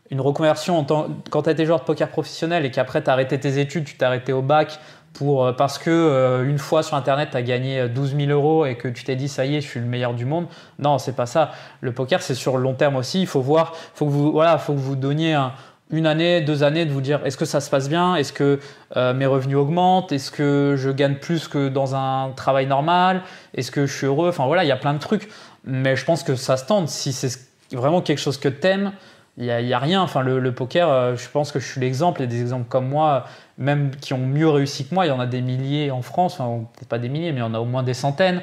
une 0.09 0.21
reconversion, 0.21 0.85
quand 1.29 1.43
tu 1.43 1.49
été 1.49 1.65
joueur 1.65 1.79
de 1.79 1.85
poker 1.85 2.09
professionnel 2.09 2.65
et 2.65 2.71
qu'après 2.71 3.03
tu 3.03 3.09
as 3.09 3.13
arrêté 3.13 3.39
tes 3.39 3.59
études, 3.59 3.85
tu 3.85 3.97
t'es 3.97 4.05
arrêté 4.05 4.31
au 4.31 4.41
bac 4.41 4.79
pour, 5.13 5.45
euh, 5.45 5.51
parce 5.51 5.77
que 5.77 5.89
euh, 5.89 6.47
une 6.47 6.59
fois 6.59 6.83
sur 6.83 6.95
Internet, 6.95 7.29
tu 7.31 7.37
as 7.37 7.41
gagné 7.41 7.89
12 7.89 8.15
000 8.15 8.31
euros 8.31 8.65
et 8.65 8.75
que 8.75 8.87
tu 8.87 9.03
t'es 9.03 9.15
dit 9.15 9.27
ça 9.27 9.45
y 9.45 9.55
est, 9.55 9.61
je 9.61 9.67
suis 9.67 9.79
le 9.79 9.85
meilleur 9.85 10.13
du 10.13 10.25
monde. 10.25 10.47
Non, 10.79 10.97
c'est 10.97 11.15
pas 11.15 11.25
ça. 11.25 11.51
Le 11.81 11.91
poker, 11.91 12.21
c'est 12.21 12.35
sur 12.35 12.57
le 12.57 12.63
long 12.63 12.73
terme 12.73 12.95
aussi. 12.95 13.19
Il 13.19 13.27
faut 13.27 13.41
voir, 13.41 13.75
faut 13.93 14.07
vous, 14.07 14.31
voilà, 14.31 14.57
faut 14.57 14.73
que 14.73 14.79
vous 14.79 14.95
donniez 14.95 15.33
un, 15.33 15.51
une 15.89 16.06
année, 16.06 16.41
deux 16.41 16.63
années 16.63 16.86
de 16.86 16.91
vous 16.91 17.01
dire 17.01 17.25
est-ce 17.25 17.38
que 17.38 17.46
ça 17.46 17.62
se 17.62 17.70
passe 17.70 17.88
bien, 17.89 18.15
est-ce 18.15 18.34
que 18.34 18.60
euh, 18.96 19.13
mes 19.13 19.25
revenus 19.25 19.58
augmentent, 19.58 20.12
est-ce 20.12 20.32
que 20.32 20.75
je 20.77 20.89
gagne 20.89 21.15
plus 21.15 21.48
que 21.48 21.70
dans 21.70 21.96
un 21.96 22.32
travail 22.36 22.67
normal, 22.67 23.24
est-ce 23.53 23.72
que 23.72 23.86
je 23.86 23.94
suis 23.96 24.08
heureux, 24.08 24.29
enfin 24.29 24.46
voilà, 24.46 24.63
il 24.63 24.67
y 24.67 24.72
a 24.72 24.77
plein 24.77 24.94
de 24.94 25.00
trucs. 25.00 25.29
Mais 25.63 25.96
je 25.96 26.06
pense 26.06 26.24
que 26.24 26.36
ça 26.36 26.58
se 26.58 26.65
tente. 26.65 26.89
Si 26.89 27.12
c'est 27.12 27.39
vraiment 27.72 28.01
quelque 28.01 28.20
chose 28.20 28.38
que 28.38 28.50
t'aimes, 28.50 28.94
il 29.38 29.44
n'y 29.44 29.51
a, 29.51 29.62
y 29.62 29.74
a, 29.74 29.79
rien. 29.79 30.01
Enfin, 30.01 30.22
le, 30.22 30.51
poker, 30.51 30.89
euh, 30.89 31.15
je 31.15 31.29
pense 31.29 31.51
que 31.51 31.60
je 31.60 31.72
suis 31.72 31.79
l'exemple. 31.79 32.22
Il 32.22 32.24
y 32.24 32.27
a 32.27 32.29
des 32.32 32.41
exemples 32.41 32.65
comme 32.67 32.88
moi, 32.88 33.25
même 33.60 33.91
qui 33.96 34.13
ont 34.13 34.17
mieux 34.17 34.50
réussi 34.50 34.88
que 34.88 34.96
moi. 34.96 35.06
Il 35.06 35.10
y 35.10 35.12
en 35.12 35.20
a 35.20 35.27
des 35.27 35.41
milliers 35.41 35.91
en 35.91 36.01
France, 36.01 36.39
enfin, 36.39 36.65
peut-être 36.74 36.89
pas 36.89 36.98
des 36.98 37.08
milliers, 37.08 37.32
mais 37.32 37.39
il 37.39 37.44
y 37.44 37.46
en 37.46 37.53
a 37.53 37.60
au 37.60 37.65
moins 37.65 37.84
des 37.84 37.94
centaines 37.94 38.41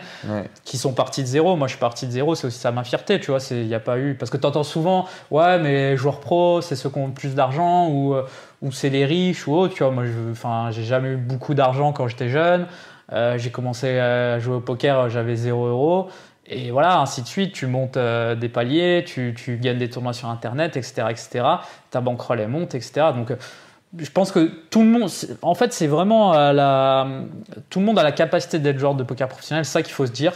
qui 0.65 0.79
sont 0.79 0.93
partis 0.93 1.23
de 1.23 1.27
zéro. 1.27 1.57
Moi, 1.57 1.67
je 1.67 1.73
suis 1.73 1.81
parti 1.81 2.07
de 2.07 2.13
zéro, 2.13 2.37
c'est 2.37 2.47
aussi 2.47 2.59
ça 2.59 2.71
ma 2.71 2.85
fierté, 2.85 3.19
tu 3.19 3.33
vois. 3.33 3.41
Il 3.51 3.67
n'y 3.67 3.75
a 3.75 3.81
pas 3.81 3.99
eu. 3.99 4.15
Parce 4.15 4.31
que 4.31 4.37
tu 4.37 4.47
entends 4.47 4.63
souvent, 4.63 5.07
ouais, 5.33 5.59
mais 5.59 5.97
joueurs 5.97 6.21
pro, 6.21 6.61
c'est 6.61 6.77
ceux 6.77 6.91
qui 6.91 6.99
ont 6.99 7.09
le 7.09 7.13
plus 7.13 7.35
d'argent 7.35 7.89
ou, 7.89 8.15
euh, 8.15 8.23
ou 8.63 8.71
c'est 8.71 8.91
les 8.91 9.05
riches 9.05 9.49
ou 9.49 9.55
autre, 9.55 9.75
tu 9.75 9.83
vois. 9.83 9.93
Moi, 9.93 10.05
je 10.05 10.13
j'ai 10.71 10.85
jamais 10.85 11.09
eu 11.11 11.17
beaucoup 11.17 11.55
d'argent 11.55 11.93
quand 11.93 12.07
j'étais 12.07 12.29
jeune. 12.29 12.67
Euh, 13.13 13.37
j'ai 13.37 13.51
commencé 13.51 13.99
à 13.99 14.39
jouer 14.39 14.57
au 14.57 14.61
poker, 14.61 15.11
j'avais 15.11 15.37
0 15.37 15.67
euros. 15.67 16.09
Et 16.47 16.71
voilà, 16.71 17.01
ainsi 17.01 17.23
de 17.23 17.27
suite, 17.27 17.53
tu 17.53 17.67
montes 17.67 17.97
euh, 17.97 18.35
des 18.35 18.49
paliers, 18.49 19.05
tu, 19.07 19.35
tu, 19.37 19.57
gagnes 19.57 19.79
des 19.79 19.89
tournois 19.89 20.13
sur 20.13 20.29
Internet, 20.29 20.77
etc. 20.77 21.07
etc. 21.11 21.45
ta 21.91 22.01
bankroll, 22.01 22.41
elle 22.41 22.49
monte, 22.49 22.75
etc. 22.75 23.07
Donc, 23.15 23.31
euh, 23.31 23.37
je 23.97 24.11
pense 24.11 24.31
que 24.31 24.51
tout 24.71 24.83
le 24.83 24.89
monde, 24.89 25.09
en 25.41 25.55
fait, 25.55 25.73
c'est 25.73 25.87
vraiment 25.87 26.33
la, 26.33 27.07
tout 27.71 27.79
le 27.79 27.85
monde 27.85 27.99
a 27.99 28.03
la 28.03 28.11
capacité 28.11 28.59
d'être 28.59 28.79
joueur 28.79 28.97
de 28.97 29.05
poker 29.05 29.29
professionnel, 29.29 29.65
ça 29.65 29.83
qu'il 29.83 29.93
faut 29.95 30.07
se 30.07 30.13
dire. 30.13 30.33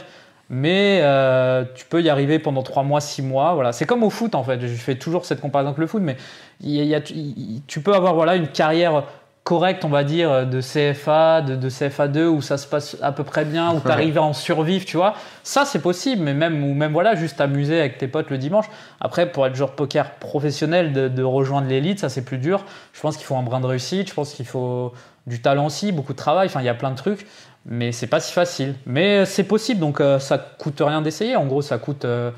Mais 0.50 1.00
euh, 1.03 1.65
tu 1.75 1.85
peux 1.85 2.00
y 2.00 2.09
arriver 2.09 2.38
pendant 2.38 2.62
3 2.62 2.83
mois, 2.83 3.00
6 3.00 3.23
mois. 3.23 3.55
Voilà. 3.55 3.73
C'est 3.73 3.85
comme 3.85 4.03
au 4.03 4.11
foot 4.11 4.35
en 4.35 4.45
fait. 4.45 4.61
Je 4.61 4.75
fais 4.75 4.95
toujours 4.95 5.27
cette 5.27 5.41
comparaison 5.41 5.71
avec 5.71 5.79
le 5.79 5.87
foot, 5.87 6.03
mais 6.03 6.17
il 6.61 6.71
y 6.71 6.95
a, 6.95 7.00
tu 7.00 7.81
peux 7.81 7.95
avoir 7.95 8.15
voilà, 8.15 8.37
une 8.37 8.49
carrière 8.49 9.05
correct, 9.49 9.83
on 9.87 9.88
va 9.88 10.05
dire, 10.05 10.47
de 10.47 10.61
CFA, 10.61 11.40
de, 11.40 11.71
CFA2, 11.71 12.26
où 12.26 12.43
ça 12.43 12.59
se 12.59 12.67
passe 12.67 12.99
à 13.00 13.12
peu 13.12 13.25
près 13.25 13.47
bien, 13.47 13.73
où 13.73 13.81
tu 13.81 13.90
arrives 13.90 14.19
à 14.19 14.23
en 14.23 14.35
survivre, 14.35 14.85
tu 14.85 14.99
vois. 14.99 15.14
Ça, 15.43 15.64
c'est 15.64 15.78
possible, 15.78 16.23
mais 16.23 16.35
même, 16.35 16.62
ou 16.62 16.75
même 16.75 16.93
voilà, 16.93 17.14
juste 17.14 17.38
t'amuser 17.38 17.81
avec 17.81 17.97
tes 17.97 18.09
potes 18.09 18.28
le 18.28 18.37
dimanche. 18.37 18.67
Après, 19.00 19.33
pour 19.33 19.47
être 19.47 19.55
joueur 19.55 19.71
poker 19.71 20.11
professionnel, 20.17 20.93
de, 20.93 21.23
rejoindre 21.23 21.67
l'élite, 21.67 21.99
ça 21.99 22.11
c'est 22.11 22.26
plus 22.26 22.37
dur. 22.37 22.62
Je 22.93 23.00
pense 23.00 23.17
qu'il 23.17 23.25
faut 23.25 23.37
un 23.37 23.43
brin 23.43 23.61
de 23.61 23.67
réussite, 23.67 24.11
je 24.11 24.14
pense 24.14 24.35
qu'il 24.35 24.45
faut 24.45 24.93
du 25.26 25.40
talent 25.40 25.64
aussi, 25.64 25.93
beaucoup 25.93 26.12
de 26.12 26.19
travail, 26.19 26.49
enfin, 26.49 26.61
il 26.61 26.67
y 26.67 26.69
a 26.69 26.75
plein 26.75 26.90
de 26.90 26.97
trucs, 26.97 27.26
mais 27.64 27.90
c'est 27.90 28.07
pas 28.07 28.21
si 28.21 28.35
facile. 28.35 28.75
Mais 28.85 29.25
c'est 29.25 29.45
possible, 29.45 29.81
donc 29.81 30.02
euh, 30.02 30.19
ça 30.19 30.37
coûte 30.37 30.83
rien 30.85 31.00
d'essayer. 31.00 31.37
En 31.37 31.47
gros, 31.47 31.62
ça 31.62 31.78
coûte 31.78 32.05
euh, 32.05 32.33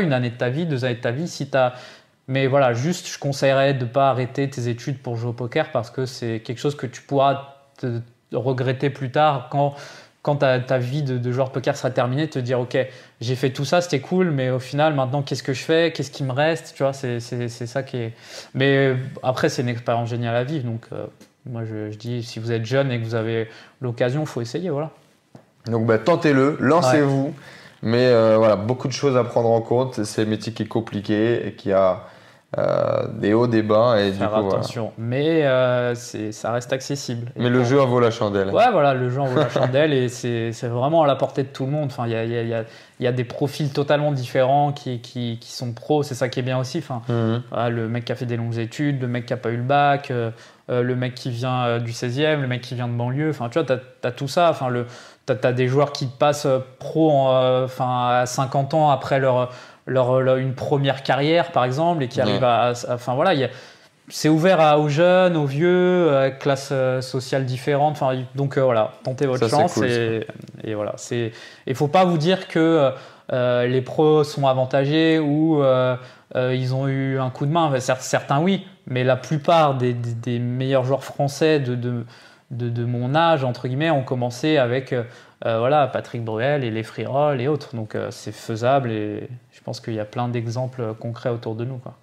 une 0.00 0.14
année 0.14 0.30
de 0.30 0.38
ta 0.38 0.48
vie, 0.48 0.64
deux 0.64 0.86
années 0.86 0.94
de 0.94 1.00
ta 1.02 1.10
vie. 1.10 1.28
Si 1.28 1.50
tu 1.50 1.58
as 1.58 1.74
mais 2.26 2.46
voilà, 2.46 2.72
juste, 2.72 3.08
je 3.08 3.18
conseillerais 3.18 3.74
de 3.74 3.84
ne 3.84 3.90
pas 3.90 4.10
arrêter 4.10 4.48
tes 4.48 4.68
études 4.68 4.98
pour 4.98 5.16
jouer 5.16 5.30
au 5.30 5.34
poker 5.34 5.70
parce 5.72 5.90
que 5.90 6.06
c'est 6.06 6.40
quelque 6.40 6.58
chose 6.58 6.76
que 6.76 6.86
tu 6.86 7.02
pourras 7.02 7.56
te 7.78 8.00
regretter 8.32 8.88
plus 8.90 9.10
tard 9.10 9.48
quand, 9.50 9.74
quand 10.22 10.36
ta, 10.36 10.58
ta 10.58 10.78
vie 10.78 11.02
de, 11.02 11.18
de, 11.18 11.32
joueur 11.32 11.48
de 11.48 11.52
poker 11.52 11.76
sera 11.76 11.90
terminée, 11.90 12.28
te 12.28 12.38
dire 12.38 12.58
ok, 12.60 12.78
j'ai 13.20 13.36
fait 13.36 13.50
tout 13.50 13.66
ça, 13.66 13.82
c'était 13.82 14.00
cool, 14.00 14.30
mais 14.30 14.48
au 14.48 14.58
final, 14.58 14.94
maintenant, 14.94 15.22
qu'est-ce 15.22 15.42
que 15.42 15.52
je 15.52 15.62
fais? 15.62 15.92
Qu'est-ce 15.92 16.10
qui 16.10 16.24
me 16.24 16.32
reste? 16.32 16.72
Tu 16.74 16.82
vois, 16.82 16.94
c'est 16.94 17.20
ça 17.20 17.82
qui 17.82 17.98
est. 17.98 18.12
Mais 18.54 18.96
après, 19.22 19.50
c'est 19.50 19.60
une 19.60 19.68
expérience 19.68 20.08
géniale 20.08 20.34
à 20.34 20.44
vivre. 20.44 20.64
Donc, 20.64 20.86
euh, 20.92 21.04
moi, 21.44 21.64
je, 21.64 21.90
je, 21.90 21.98
dis, 21.98 22.22
si 22.22 22.38
vous 22.38 22.52
êtes 22.52 22.64
jeune 22.64 22.90
et 22.90 22.98
que 22.98 23.04
vous 23.04 23.14
avez 23.14 23.48
l'occasion, 23.82 24.22
il 24.22 24.26
faut 24.26 24.40
essayer. 24.40 24.70
Voilà. 24.70 24.90
Donc, 25.66 25.84
bah, 25.86 25.98
tentez-le, 25.98 26.56
lancez-vous. 26.58 27.34
Mais 27.82 28.06
euh, 28.06 28.38
voilà, 28.38 28.56
beaucoup 28.56 28.88
de 28.88 28.94
choses 28.94 29.14
à 29.18 29.24
prendre 29.24 29.50
en 29.50 29.60
compte. 29.60 30.04
C'est 30.04 30.22
un 30.22 30.26
métier 30.26 30.54
qui 30.54 30.62
est 30.62 30.68
compliqué 30.68 31.46
et 31.46 31.52
qui 31.52 31.70
a 31.70 32.06
euh, 32.56 33.06
des 33.08 33.32
hauts, 33.32 33.46
des 33.46 33.62
bas. 33.62 34.00
Et 34.00 34.12
Faire 34.12 34.34
du 34.36 34.42
coup, 34.42 34.54
attention. 34.54 34.92
Mais 34.98 35.44
euh, 35.44 35.94
ça 35.94 36.52
reste 36.52 36.72
accessible. 36.72 37.32
Mais 37.36 37.48
le 37.48 37.64
jeu 37.64 37.80
en 37.80 37.86
vaut 37.86 38.00
la 38.00 38.10
chandelle. 38.10 38.50
Ouais, 38.50 38.70
voilà, 38.70 38.94
le 38.94 39.08
jeu 39.10 39.20
en 39.20 39.26
vaut 39.26 39.40
la 39.40 39.48
chandelle 39.48 39.92
et 39.92 40.08
c'est 40.08 40.68
vraiment 40.68 41.02
à 41.02 41.06
la 41.06 41.16
portée 41.16 41.42
de 41.42 41.48
tout 41.48 41.64
le 41.64 41.72
monde. 41.72 41.86
Enfin, 41.86 42.06
il 42.06 42.12
y 42.12 42.16
a, 42.16 42.24
y, 42.24 42.54
a, 42.54 42.64
y 43.00 43.06
a, 43.06 43.12
des 43.12 43.24
profils 43.24 43.70
totalement 43.70 44.12
différents 44.12 44.72
qui, 44.72 45.00
qui, 45.00 45.38
qui 45.40 45.52
sont 45.52 45.72
pros, 45.72 46.02
c'est 46.02 46.14
ça 46.14 46.28
qui 46.28 46.40
est 46.40 46.44
bien 46.44 46.58
aussi. 46.58 46.78
Enfin, 46.78 47.02
mhm. 47.08 47.42
le 47.70 47.88
mec 47.88 48.04
qui 48.04 48.12
a 48.12 48.14
fait 48.14 48.26
des 48.26 48.36
longues 48.36 48.58
études, 48.58 49.00
le 49.00 49.08
mec 49.08 49.26
qui 49.26 49.32
n'a 49.32 49.38
pas 49.38 49.50
eu 49.50 49.56
le 49.56 49.62
bac. 49.62 50.10
Euh, 50.70 50.82
le 50.82 50.96
mec 50.96 51.14
qui 51.14 51.28
vient 51.28 51.78
du 51.78 51.92
16e, 51.92 52.40
le 52.40 52.46
mec 52.46 52.62
qui 52.62 52.74
vient 52.74 52.88
de 52.88 52.94
banlieue, 52.94 53.28
enfin 53.28 53.50
tu 53.50 53.58
vois, 53.58 53.66
tu 53.66 54.06
as, 54.06 54.12
tout 54.12 54.28
ça. 54.28 54.48
Enfin, 54.48 54.70
le, 54.70 54.86
tu 55.26 55.32
as, 55.32 55.52
des 55.52 55.68
joueurs 55.68 55.92
qui 55.92 56.06
passent 56.06 56.48
pro 56.78 57.10
en, 57.10 57.64
enfin, 57.64 58.20
à 58.22 58.26
50 58.26 58.72
ans 58.72 58.88
après 58.88 59.20
leur, 59.20 59.50
leur, 59.86 60.36
une 60.36 60.54
première 60.54 61.02
carrière, 61.02 61.52
par 61.52 61.64
exemple, 61.64 62.02
et 62.02 62.08
qui 62.08 62.20
arrivent 62.20 62.44
à, 62.44 62.72
Enfin 62.88 63.14
voilà, 63.14 63.34
c'est 64.08 64.28
ouvert 64.28 64.78
aux 64.78 64.88
jeunes, 64.88 65.36
aux 65.36 65.46
vieux, 65.46 66.14
à 66.14 66.30
classes 66.30 66.70
euh, 66.72 67.00
sociales 67.00 67.46
différentes. 67.46 67.92
Enfin, 67.92 68.22
donc 68.34 68.58
euh, 68.58 68.62
voilà, 68.62 68.92
tentez 69.02 69.26
votre 69.26 69.48
chance 69.48 69.78
et, 69.78 70.26
et, 70.62 70.74
voilà. 70.74 70.92
C'est, 70.96 71.32
il 71.66 71.74
faut 71.74 71.88
pas 71.88 72.04
vous 72.04 72.18
dire 72.18 72.48
que 72.48 72.92
euh, 73.32 73.66
les 73.66 73.80
pros 73.80 74.22
sont 74.24 74.46
avantagés 74.46 75.18
ou 75.18 75.62
ils 76.34 76.74
ont 76.74 76.88
eu 76.88 77.18
un 77.18 77.30
coup 77.30 77.46
de 77.46 77.52
main. 77.52 77.72
certains 77.80 78.40
oui, 78.40 78.66
mais 78.86 79.04
la 79.04 79.16
plupart 79.16 79.74
des, 79.74 79.94
des, 79.94 80.38
meilleurs 80.38 80.84
joueurs 80.84 81.04
français 81.04 81.60
de, 81.60 81.74
de, 81.74 82.04
de, 82.50 82.84
mon 82.84 83.14
âge 83.14 83.44
entre 83.44 83.68
guillemets 83.68 83.90
ont 83.90 84.02
commencé 84.02 84.58
avec 84.58 84.94
voilà 85.42 85.86
Patrick 85.86 86.24
Bruel 86.24 86.64
et 86.64 86.70
les 86.70 86.82
free 86.82 87.06
roll 87.06 87.40
et 87.40 87.48
autres. 87.48 87.74
Donc 87.76 87.96
c'est 88.10 88.32
faisable 88.32 88.90
et 88.90 89.28
je 89.52 89.60
pense 89.62 89.80
qu'il 89.80 89.94
y 89.94 90.00
a 90.00 90.04
plein 90.04 90.28
d'exemples 90.28 90.94
concrets 90.98 91.30
autour 91.30 91.54
de 91.54 91.64
nous. 91.64 91.76
Quoi. 91.76 91.94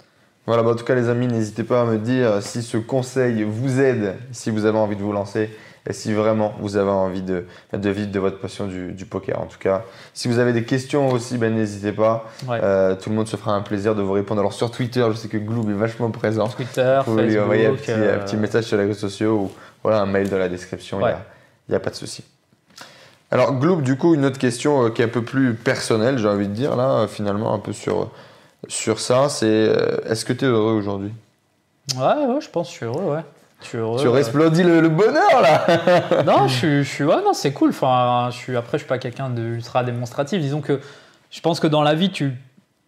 Voilà, 0.46 0.64
bah, 0.64 0.72
en 0.72 0.76
tout 0.76 0.86
cas 0.86 0.96
les 0.96 1.10
amis, 1.10 1.28
n'hésitez 1.28 1.64
pas 1.64 1.82
à 1.82 1.86
me 1.86 1.98
dire 1.98 2.42
si 2.42 2.64
ce 2.64 2.78
conseil 2.78 3.44
vous 3.44 3.80
aide, 3.80 4.16
si 4.32 4.50
vous 4.50 4.66
avez 4.66 4.78
envie 4.78 4.96
de 4.96 5.02
vous 5.02 5.14
lancer 5.14 5.50
et 5.90 5.94
si 5.94 6.14
vraiment 6.14 6.54
vous 6.60 6.78
avez 6.78 6.90
envie 6.90 7.22
de, 7.22 7.46
de 7.74 7.90
vivre 7.90 8.12
de 8.12 8.20
votre 8.20 8.40
passion 8.40 8.68
du, 8.68 9.06
poker. 9.06 9.40
En 9.40 9.46
tout 9.46 9.58
cas, 9.58 9.84
si 10.14 10.28
vous 10.28 10.40
avez 10.40 10.54
des 10.54 10.64
questions 10.64 11.10
aussi, 11.10 11.38
ben, 11.38 11.56
n'hésitez 11.56 11.92
pas. 11.92 12.26
Euh, 12.50 12.96
tout 12.96 13.10
le 13.10 13.16
monde 13.16 13.28
se 13.28 13.36
fera 13.36 13.54
un 13.54 13.62
plaisir 13.62 13.96
de 13.96 14.02
vous 14.02 14.14
répondre. 14.14 14.42
Alors 14.42 14.54
sur 14.54 14.70
Twitter, 14.72 15.06
je 15.12 15.16
sais 15.16 15.28
que 15.28 15.38
Gloob 15.38 15.70
est 15.70 15.74
vachement 15.74 16.12
présent. 16.12 16.48
Twitter, 16.48 17.00
vous 17.06 17.14
pouvez 17.14 17.28
lui 17.28 17.40
envoyer 17.40 17.66
un 17.68 17.74
petit, 17.74 17.92
un 17.92 18.20
petit, 18.20 18.38
message 18.38 18.66
sur 18.66 18.78
les 18.78 18.86
réseaux 18.86 19.00
sociaux 19.00 19.34
ou 19.34 19.52
voilà, 19.84 20.02
un 20.02 20.06
mail 20.06 20.30
dans 20.30 20.38
la 20.38 20.50
description, 20.50 21.00
il 21.00 21.16
n'y 21.70 21.76
a, 21.76 21.78
a, 21.78 21.80
pas 21.80 21.90
de 21.90 21.96
souci. 21.96 22.24
Alors, 23.34 23.54
Gloop, 23.54 23.82
du 23.82 23.96
coup, 23.96 24.14
une 24.14 24.26
autre 24.26 24.38
question 24.38 24.86
euh, 24.86 24.90
qui 24.90 25.02
est 25.02 25.06
un 25.06 25.08
peu 25.10 25.24
plus 25.24 25.54
personnelle, 25.54 26.18
j'ai 26.18 26.28
envie 26.28 26.50
de 26.50 26.54
dire, 26.54 26.76
là, 26.76 26.90
euh, 26.92 27.08
finalement, 27.08 27.54
un 27.54 27.60
peu 27.60 27.72
sur, 27.72 28.12
sur 28.68 29.00
ça, 29.00 29.30
c'est 29.30 29.46
euh, 29.48 29.98
est-ce 30.06 30.26
que 30.26 30.34
tu 30.34 30.44
es 30.44 30.48
heureux 30.50 30.74
aujourd'hui? 30.74 31.14
Ouais, 31.96 32.26
ouais, 32.28 32.42
je 32.42 32.50
pense 32.50 32.68
que 32.68 32.74
je 32.74 32.78
suis 32.78 32.86
heureux, 32.86 33.16
ouais. 33.16 33.24
Tu 33.62 33.80
resplendis 33.80 34.64
le, 34.64 34.90
bonheur 34.90 35.42
là 35.42 36.24
Non, 36.26 36.48
je, 36.48 36.82
suis. 36.82 37.04
Ouais, 37.04 37.22
non, 37.24 37.34
c'est 37.34 37.54
cool. 37.54 37.70
Enfin, 37.70 38.30
je 38.32 38.38
suis, 38.38 38.58
après, 38.58 38.80
je 38.80 38.84
suis 38.84 38.90
pas 38.90 38.98
quelqu'un 38.98 39.30
d'ultra 39.30 39.84
démonstratif. 39.84 40.42
Disons 40.42 40.62
que 40.62 40.82
je 41.30 41.40
pense 41.42 41.60
que 41.60 41.68
dans 41.68 41.84
la 41.84 41.94
vie, 41.94 42.10
tu, 42.10 42.34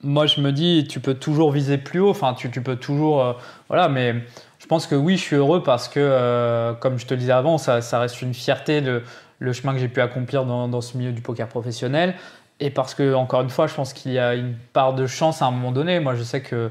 moi, 0.02 0.26
je 0.26 0.42
me 0.42 0.52
dis, 0.52 0.88
tu 0.90 1.00
peux 1.00 1.14
toujours 1.14 1.52
viser 1.52 1.78
plus 1.78 2.00
haut. 2.00 2.10
Enfin, 2.10 2.34
tu, 2.34 2.50
tu 2.50 2.62
peux 2.62 2.76
toujours. 2.76 3.38
voilà, 3.70 3.88
mais 3.88 4.16
je 4.58 4.66
pense 4.66 4.88
que 4.88 4.96
oui, 4.96 5.16
je 5.16 5.22
suis 5.22 5.36
heureux 5.36 5.62
parce 5.62 5.88
que, 5.88 6.74
comme 6.80 6.98
je 6.98 7.06
te 7.06 7.14
le 7.14 7.20
disais 7.20 7.34
avant, 7.34 7.60
ça, 7.60 7.82
ça 7.82 8.00
reste 8.00 8.24
une 8.24 8.34
fierté 8.34 8.82
de, 8.82 9.04
le 9.44 9.52
chemin 9.52 9.74
que 9.74 9.80
j'ai 9.80 9.90
pu 9.90 10.00
accomplir 10.00 10.46
dans, 10.46 10.82
ce 10.82 10.98
milieu 10.98 11.12
du 11.12 11.22
poker 11.22 11.48
professionnel. 11.48 12.16
Et 12.62 12.70
parce 12.70 12.96
que, 12.96 13.14
encore 13.14 13.42
une 13.42 13.50
fois, 13.50 13.68
je 13.68 13.74
pense 13.74 13.92
qu'il 13.92 14.14
y 14.14 14.20
a 14.20 14.36
une 14.36 14.56
part 14.72 14.94
de 14.94 15.06
chance 15.06 15.42
à 15.42 15.46
un 15.48 15.52
moment 15.52 15.74
donné. 15.74 16.00
Moi, 16.00 16.16
je 16.16 16.24
sais 16.24 16.40
que, 16.42 16.70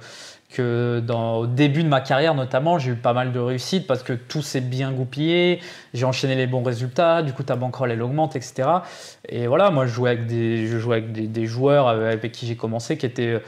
que 0.49 1.03
dans, 1.07 1.37
au 1.37 1.47
début 1.47 1.83
de 1.83 1.89
ma 1.89 2.01
carrière, 2.01 2.35
notamment, 2.35 2.79
j'ai 2.79 2.93
eu 2.93 2.95
pas 2.95 3.13
mal 3.13 3.31
de 3.31 3.39
réussite 3.39 3.87
parce 3.87 4.03
que 4.03 4.15
tout 4.15 4.41
s'est 4.41 4.63
bien 4.63 4.91
goupillé. 4.91 5.61
J'ai 5.93 6.07
enchaîné 6.07 6.35
les 6.35 6.47
bons 6.47 6.63
résultats. 6.63 7.23
Du 7.23 7.35
coup, 7.35 7.43
ta 7.43 7.57
bankroll, 7.57 7.91
elle 7.91 8.01
augmente, 8.01 8.37
etc. 8.37 8.69
Et 9.29 9.47
voilà, 9.47 9.71
moi, 9.71 9.87
je 9.87 9.93
jouais 9.93 10.11
avec 10.11 10.27
des, 10.27 10.67
je 10.67 10.79
jouais 10.79 10.97
avec 10.97 11.13
des, 11.13 11.47
joueurs 11.47 11.89
avec 11.89 12.33
qui 12.33 12.47
j'ai 12.47 12.57
commencé 12.57 12.97
qui 12.97 13.05
étaient 13.05 13.43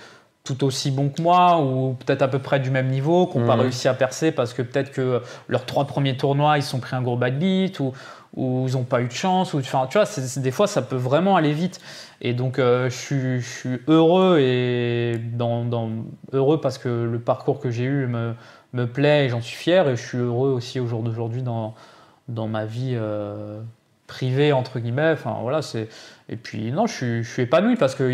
tout 0.45 0.63
aussi 0.65 0.91
bons 0.91 1.09
que 1.09 1.23
moi 1.23 1.59
ou 1.63 1.95
peut-être 1.95 2.21
à 2.21 2.29
peu 2.29 2.39
près 2.39 2.61
du 2.61 2.71
même 2.71 2.89
niveau, 2.89 3.27
qui 3.27 3.39
n'ont 3.39 3.47
pas 3.47 3.57
mmh. 3.57 3.61
réussi 3.61 3.89
à 3.89 3.95
percer 3.95 4.31
parce 4.31 4.53
que 4.53 4.61
peut-être 4.61 4.93
que 4.93 5.23
leurs 5.49 5.65
trois 5.65 5.87
premiers 5.87 6.19
tournois, 6.19 6.59
ils 6.59 6.63
sont 6.63 6.81
pris 6.81 6.95
un 6.95 7.01
gros 7.01 7.17
bad 7.17 7.39
beat 7.39 7.81
ou, 7.81 7.95
ou 8.37 8.67
ils 8.69 8.75
n'ont 8.75 8.85
pas 8.85 9.01
eu 9.01 9.07
de 9.07 9.13
chance. 9.13 9.55
Ou, 9.55 9.63
tu 9.63 9.71
vois, 9.71 9.89
des 10.37 10.51
fois, 10.51 10.67
ça 10.67 10.83
peut 10.83 10.97
vraiment 10.97 11.37
aller 11.37 11.53
vite. 11.53 11.81
Et 12.21 12.35
donc, 12.35 12.59
euh, 12.59 12.91
je, 12.91 13.41
suis, 13.41 13.79
heureux 13.87 14.39
et 14.41 15.21
heureux 16.33 16.61
parce 16.61 16.79
que 16.79 16.89
le 16.89 17.19
parcours 17.19 17.61
que 17.61 17.71
j'ai 17.71 17.85
eu 17.85 18.07
me, 18.07 18.35
me 18.73 18.87
plaît 18.87 19.27
et 19.27 19.29
j'en 19.29 19.41
suis 19.41 19.57
fier. 19.57 19.89
Et 19.89 19.97
je 19.97 20.03
suis 20.03 20.19
heureux 20.19 20.51
aussi 20.51 20.81
au 20.81 20.87
jour 20.87 21.03
d'aujourd'hui 21.03 21.43
dans, 21.43 21.75
dans 22.29 22.49
ma 22.49 22.65
vie 22.65 22.95
euh, 22.95 23.61
privée, 24.07 24.53
entre 24.53 24.81
guillemets. 24.81 25.13
Enfin, 25.13 25.39
voilà. 25.43 25.61
Et 26.29 26.37
puis, 26.37 26.73
non, 26.73 26.87
je 26.87 27.23
suis, 27.23 27.43
épanoui 27.43 27.77
parce 27.77 27.95
que 27.95 28.05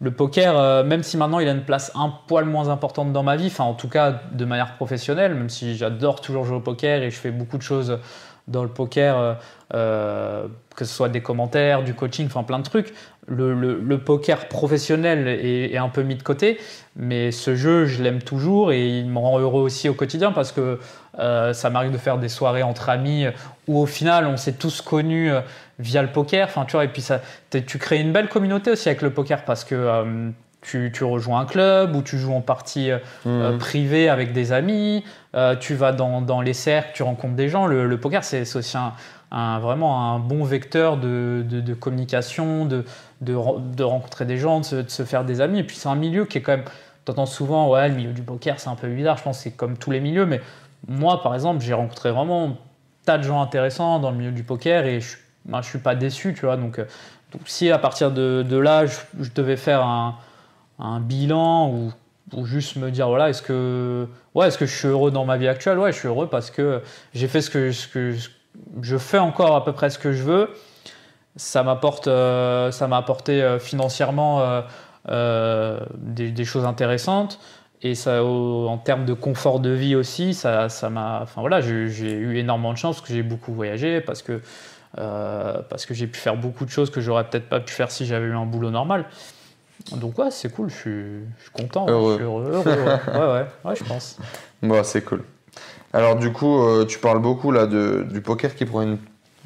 le 0.00 0.10
poker, 0.10 0.58
euh, 0.58 0.82
même 0.82 1.04
si 1.04 1.16
maintenant 1.16 1.38
il 1.38 1.48
a 1.48 1.52
une 1.52 1.64
place 1.64 1.92
un 1.94 2.12
poil 2.26 2.44
moins 2.44 2.68
importante 2.68 3.12
dans 3.12 3.22
ma 3.22 3.36
vie, 3.36 3.46
enfin 3.46 3.64
en 3.64 3.74
tout 3.74 3.88
cas 3.88 4.20
de 4.32 4.44
manière 4.44 4.74
professionnelle, 4.74 5.34
même 5.34 5.48
si 5.48 5.76
j'adore 5.76 6.20
toujours 6.20 6.44
jouer 6.44 6.56
au 6.56 6.60
poker 6.60 7.02
et 7.02 7.10
je 7.10 7.16
fais 7.16 7.30
beaucoup 7.30 7.56
de 7.56 7.62
choses 7.62 7.98
dans 8.48 8.62
le 8.62 8.68
poker 8.68 9.18
euh, 9.18 9.34
euh, 9.74 10.46
que 10.76 10.84
ce 10.84 10.94
soit 10.94 11.08
des 11.08 11.20
commentaires, 11.20 11.82
du 11.82 11.94
coaching, 11.94 12.26
enfin 12.26 12.42
plein 12.42 12.58
de 12.58 12.64
trucs. 12.64 12.92
Le, 13.26 13.96
poker 13.96 14.48
professionnel 14.48 15.28
est, 15.28 15.78
un 15.78 15.88
peu 15.88 16.02
mis 16.02 16.14
de 16.14 16.22
côté, 16.22 16.58
mais 16.94 17.30
ce 17.30 17.54
jeu, 17.54 17.86
je 17.86 18.02
l'aime 18.02 18.20
toujours 18.20 18.70
et 18.70 18.98
il 18.98 19.08
me 19.08 19.18
rend 19.18 19.38
heureux 19.38 19.62
aussi 19.62 19.88
au 19.88 19.94
quotidien 19.94 20.30
parce 20.30 20.52
que 20.52 20.78
euh, 21.18 21.54
ça 21.54 21.70
m'arrive 21.70 21.92
de 21.92 21.96
faire 21.96 22.18
des 22.18 22.28
soirées 22.28 22.62
entre 22.62 22.90
amis 22.90 23.24
où 23.66 23.78
au 23.78 23.86
final 23.86 24.26
on 24.26 24.36
s'est 24.36 24.54
tous 24.54 24.82
connus 24.82 25.30
via 25.78 26.02
le 26.02 26.08
poker. 26.08 26.48
Enfin, 26.48 26.66
tu 26.66 26.72
vois, 26.72 26.84
et 26.84 26.88
puis 26.88 27.00
ça, 27.00 27.22
tu 27.50 27.78
crées 27.78 28.00
une 28.00 28.12
belle 28.12 28.28
communauté 28.28 28.72
aussi 28.72 28.88
avec 28.90 29.00
le 29.00 29.10
poker 29.10 29.44
parce 29.46 29.64
que 29.64 30.32
tu, 30.64 30.90
tu 30.92 31.04
rejoins 31.04 31.40
un 31.40 31.44
club 31.44 31.94
ou 31.94 32.02
tu 32.02 32.18
joues 32.18 32.34
en 32.34 32.40
partie 32.40 32.90
euh, 32.90 32.98
euh, 33.26 33.52
Mhm. 33.52 33.58
privée 33.58 34.08
avec 34.08 34.32
des 34.32 34.52
amis, 34.52 35.04
euh, 35.36 35.54
tu 35.56 35.74
vas 35.74 35.92
dans, 35.92 36.20
dans 36.20 36.40
les 36.40 36.54
cercles, 36.54 36.90
tu 36.94 37.02
rencontres 37.04 37.34
des 37.34 37.48
gens. 37.48 37.66
Le, 37.66 37.86
le 37.86 38.00
poker, 38.00 38.24
c'est 38.24 38.42
aussi 38.56 38.76
un, 38.76 38.92
un- 39.30 39.58
vraiment 39.60 40.12
un 40.14 40.18
bon 40.18 40.42
vecteur 40.44 40.96
de, 40.96 41.44
de- 41.48 41.60
de 41.60 41.74
communication, 41.74 42.64
de, 42.66 42.84
de, 43.20 43.34
re- 43.34 43.74
de 43.74 43.84
rencontrer 43.84 44.24
des 44.24 44.38
gens, 44.38 44.60
de 44.60 44.64
se, 44.88 45.04
faire 45.04 45.24
des 45.24 45.40
amis. 45.40 45.60
Et 45.60 45.64
puis 45.64 45.76
c'est 45.76 45.88
un 45.88 45.94
milieu 45.96 46.24
qui 46.24 46.38
est 46.38 46.42
quand 46.42 46.52
même, 46.56 46.64
t'entends 47.04 47.26
souvent, 47.26 47.68
ouais, 47.70 47.88
le 47.88 47.94
milieu 47.94 48.12
du 48.12 48.22
poker, 48.22 48.58
c'est 48.58 48.68
un 48.70 48.74
peu 48.76 48.88
bizarre. 48.88 49.16
Je 49.18 49.22
pense 49.22 49.36
que 49.38 49.42
c'est 49.44 49.50
comme 49.56 49.76
tous 49.76 49.90
les 49.90 50.00
milieux, 50.00 50.26
mais 50.26 50.40
moi, 50.88 51.22
par 51.22 51.34
exemple, 51.34 51.62
j'ai 51.62 51.74
rencontré 51.74 52.10
vraiment 52.10 52.56
tas 53.06 53.18
de 53.18 53.22
gens 53.22 53.42
intéressants 53.42 53.98
dans 53.98 54.10
le 54.10 54.16
milieu 54.16 54.32
du 54.32 54.44
poker 54.44 54.86
et 54.86 55.00
je, 55.00 55.16
moi, 55.46 55.60
je 55.62 55.68
suis 55.68 55.78
pas 55.78 55.94
déçu, 55.94 56.32
tu 56.34 56.46
vois. 56.46 56.56
Donc, 56.56 56.78
euh, 56.78 56.84
donc 57.32 57.42
si 57.46 57.70
à 57.70 57.78
partir 57.78 58.10
de, 58.12 58.42
de 58.48 58.56
là, 58.56 58.86
je, 58.86 58.96
je 59.20 59.30
devais 59.34 59.56
faire 59.56 59.82
un, 59.84 60.14
un 60.78 61.00
bilan 61.00 61.70
ou, 61.70 61.92
juste 62.46 62.76
me 62.76 62.90
dire, 62.90 63.08
voilà, 63.08 63.28
est-ce 63.28 63.42
que, 63.42 64.08
ouais, 64.34 64.48
est-ce 64.48 64.58
que 64.58 64.66
je 64.66 64.76
suis 64.76 64.88
heureux 64.88 65.10
dans 65.10 65.24
ma 65.24 65.36
vie 65.36 65.46
actuelle? 65.46 65.78
Ouais, 65.78 65.92
je 65.92 65.98
suis 65.98 66.08
heureux 66.08 66.26
parce 66.26 66.50
que 66.50 66.82
j'ai 67.12 67.28
fait 67.28 67.40
ce 67.40 67.50
que, 67.50 67.70
ce 67.70 67.86
que 67.86 68.16
je 68.82 68.98
fais 68.98 69.18
encore 69.18 69.54
à 69.54 69.64
peu 69.64 69.72
près 69.72 69.90
ce 69.90 69.98
que 69.98 70.12
je 70.12 70.22
veux. 70.22 70.50
Ça 71.36 71.62
m'apporte, 71.62 72.06
euh, 72.06 72.70
ça 72.70 72.86
m'a 72.86 72.96
apporté 72.96 73.42
euh, 73.42 73.58
financièrement 73.58 74.62
euh, 75.08 75.80
des, 75.96 76.44
choses 76.44 76.64
intéressantes. 76.64 77.40
Et 77.82 77.94
ça, 77.94 78.24
en 78.24 78.78
termes 78.78 79.04
de 79.04 79.12
confort 79.12 79.60
de 79.60 79.70
vie 79.70 79.94
aussi, 79.94 80.32
ça, 80.32 80.68
ça 80.68 80.88
m'a. 80.88 81.20
Enfin 81.22 81.40
voilà, 81.40 81.60
j'ai 81.60 82.12
eu 82.12 82.38
énormément 82.38 82.72
de 82.72 82.78
chance 82.78 82.96
parce 82.96 83.08
que 83.08 83.14
j'ai 83.14 83.22
beaucoup 83.22 83.52
voyagé, 83.52 84.00
parce 84.00 84.22
que, 84.22 84.40
parce 84.96 85.84
que 85.84 85.92
j'ai 85.92 86.06
pu 86.06 86.18
faire 86.18 86.36
beaucoup 86.36 86.64
de 86.64 86.70
choses 86.70 86.88
que 86.88 87.02
j'aurais 87.02 87.28
peut-être 87.28 87.48
pas 87.48 87.60
pu 87.60 87.74
faire 87.74 87.90
si 87.90 88.06
j'avais 88.06 88.26
eu 88.26 88.34
un 88.34 88.46
boulot 88.46 88.70
normal. 88.70 89.04
Donc 89.92 90.18
ouais, 90.18 90.30
c'est 90.30 90.50
cool, 90.52 90.70
je 90.70 90.74
suis, 90.74 90.90
je 91.38 91.42
suis 91.42 91.50
content, 91.52 91.86
Heureux. 91.88 92.12
je 92.12 92.16
suis 92.16 92.24
heureux, 92.24 92.50
heureux, 92.52 92.64
ouais. 92.64 92.74
ouais, 93.20 93.32
ouais, 93.32 93.46
ouais, 93.64 93.76
je 93.76 93.84
pense. 93.84 94.16
Bon, 94.62 94.82
c'est 94.82 95.02
cool. 95.02 95.22
Alors 95.92 96.16
du 96.16 96.32
coup, 96.32 96.58
euh, 96.62 96.84
tu 96.86 96.98
parles 96.98 97.20
beaucoup 97.20 97.52
là 97.52 97.66
de, 97.66 98.04
du 98.10 98.20
poker 98.20 98.54
qui 98.54 98.64
prend 98.64 98.82
une, 98.82 98.98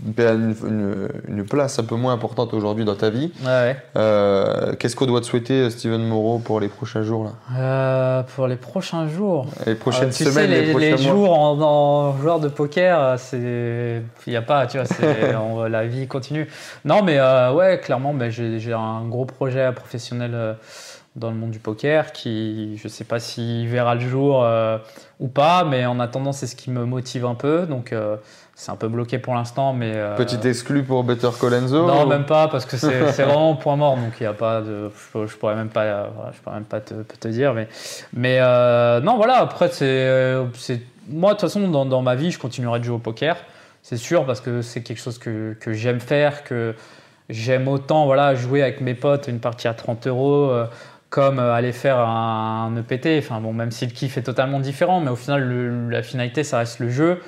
une, 0.06 0.54
une- 0.66 1.08
une 1.28 1.44
place 1.44 1.78
un 1.78 1.84
peu 1.84 1.96
moins 1.96 2.12
importante 2.12 2.54
aujourd'hui 2.54 2.84
dans 2.84 2.94
ta 2.94 3.10
vie. 3.10 3.32
Ouais. 3.44 3.76
Euh, 3.96 4.74
Qu'est-ce 4.78 4.94
qu'on 4.96 5.06
doit 5.06 5.20
te 5.20 5.26
souhaiter, 5.26 5.68
Steven 5.70 6.02
Moreau, 6.06 6.38
pour 6.38 6.60
les 6.60 6.68
prochains 6.68 7.02
jours 7.02 7.24
là? 7.24 7.30
Euh, 7.56 8.22
pour 8.34 8.46
les 8.46 8.56
prochains 8.56 9.08
jours, 9.08 9.46
Les 9.66 9.74
prochaines 9.74 10.08
Euh, 10.08 10.12
tu 10.12 10.24
semaines, 10.24 10.34
sais, 10.34 10.46
les, 10.46 10.66
les, 10.66 10.70
prochains 10.70 10.86
les 10.86 10.92
mois 10.92 11.00
jours 11.14 11.38
en, 11.38 11.60
en 11.60 12.18
joueur 12.18 12.40
de 12.40 12.48
poker, 12.48 13.00
euh, 13.00 13.14
c'est, 13.18 14.02
il 14.26 14.32
y 14.32 14.36
a 14.36 14.42
pas, 14.42 14.66
tu 14.66 14.78
vois, 14.78 14.86
on- 15.40 15.64
la 15.64 15.86
vie 15.86 16.06
continue. 16.06 16.48
Non, 16.84 17.02
mais 17.02 17.18
euh, 17.18 17.52
ouais, 17.52 17.80
clairement, 17.82 18.14
ben, 18.14 18.30
j'ai, 18.30 18.72
un 18.72 19.04
gros 19.08 19.24
projet 19.24 19.70
professionnel 19.72 20.30
euh, 20.34 20.54
dans 21.16 21.30
le 21.30 21.36
monde 21.36 21.50
du 21.50 21.58
poker 21.58 22.12
qui, 22.12 22.76
je 22.76 22.86
sais 22.86 23.02
pas 23.04 23.18
s'il 23.18 23.66
verra 23.68 23.96
le 23.96 24.00
jour 24.02 24.44
euh, 24.44 24.78
ou 25.18 25.26
pas, 25.26 25.64
mais 25.64 25.84
en 25.86 25.98
attendant, 25.98 26.30
c'est 26.32 26.46
ce 26.46 26.54
qui 26.54 26.70
me 26.70 26.84
motive 26.84 27.24
un 27.26 27.34
peu. 27.34 27.66
Donc, 27.66 27.92
euh, 27.92 28.16
c'est 28.60 28.72
un 28.72 28.76
peu 28.76 28.88
bloqué 28.88 29.20
pour 29.20 29.34
l'instant, 29.36 29.72
mais 29.72 29.92
euh, 29.94 30.16
Petit 30.16 30.48
exclu 30.48 30.82
pour 30.82 31.04
Better 31.04 31.28
Colenso 31.38 31.86
non, 31.86 32.04
ou- 32.04 32.08
même 32.08 32.24
pas, 32.26 32.48
parce 32.48 32.66
que 32.66 32.76
c'est 32.76 33.12
c'est 33.12 33.22
vraiment 33.22 33.54
point 33.54 33.76
mort, 33.76 33.94
donc 33.96 34.14
il 34.18 34.24
y 34.24 34.26
a 34.26 34.32
pas 34.32 34.60
de. 34.60 34.90
Je, 35.14 35.26
je 35.28 35.36
pourrais 35.36 35.54
même 35.54 35.68
pas, 35.68 35.82
euh, 35.84 36.06
je 36.34 36.40
pourrais 36.40 36.56
même 36.56 36.64
pas 36.64 36.80
te, 36.80 36.94
te 36.94 37.28
dire, 37.28 37.54
mais, 37.54 37.68
mais 38.12 38.38
euh, 38.40 39.00
non, 39.00 39.16
voilà. 39.16 39.36
Après, 39.36 39.68
c'est, 39.68 39.84
euh, 39.86 40.44
c'est 40.54 40.80
moi 41.08 41.30
de 41.30 41.34
toute 41.38 41.42
façon 41.48 41.68
dans, 41.68 41.86
dans 41.86 42.02
ma 42.02 42.16
vie, 42.16 42.32
je 42.32 42.38
continuerai 42.40 42.80
de 42.80 42.84
jouer 42.84 42.96
au 42.96 42.98
poker, 42.98 43.36
c'est 43.84 43.96
sûr, 43.96 44.26
parce 44.26 44.40
que 44.40 44.60
c'est 44.60 44.82
quelque 44.82 45.00
chose 45.00 45.18
que, 45.18 45.56
que 45.60 45.72
j'aime 45.72 46.00
faire, 46.00 46.42
que 46.42 46.74
j'aime 47.30 47.68
autant, 47.68 48.06
voilà, 48.06 48.34
jouer 48.34 48.62
avec 48.62 48.80
mes 48.80 48.94
potes 48.94 49.28
une 49.28 49.38
partie 49.38 49.68
à 49.68 49.74
30 49.74 50.08
euros. 50.08 50.50
euh, 50.50 50.66
comme 51.10 51.38
aller 51.38 51.72
faire 51.72 52.00
un, 52.00 52.70
EPT, 52.76 53.20
enfin 53.24 53.40
bon, 53.40 53.54
même 53.54 53.70
si 53.70 53.86
le 53.86 53.92
kiff 53.92 54.18
est 54.18 54.22
totalement 54.22 54.60
différent, 54.60 55.00
mais 55.00 55.10
au 55.10 55.16
final, 55.16 55.42
le- 55.42 55.88
la 55.88 56.02
finalité, 56.02 56.44
ça 56.44 56.58
reste 56.58 56.80
le 56.80 56.90
jeu. 56.90 57.22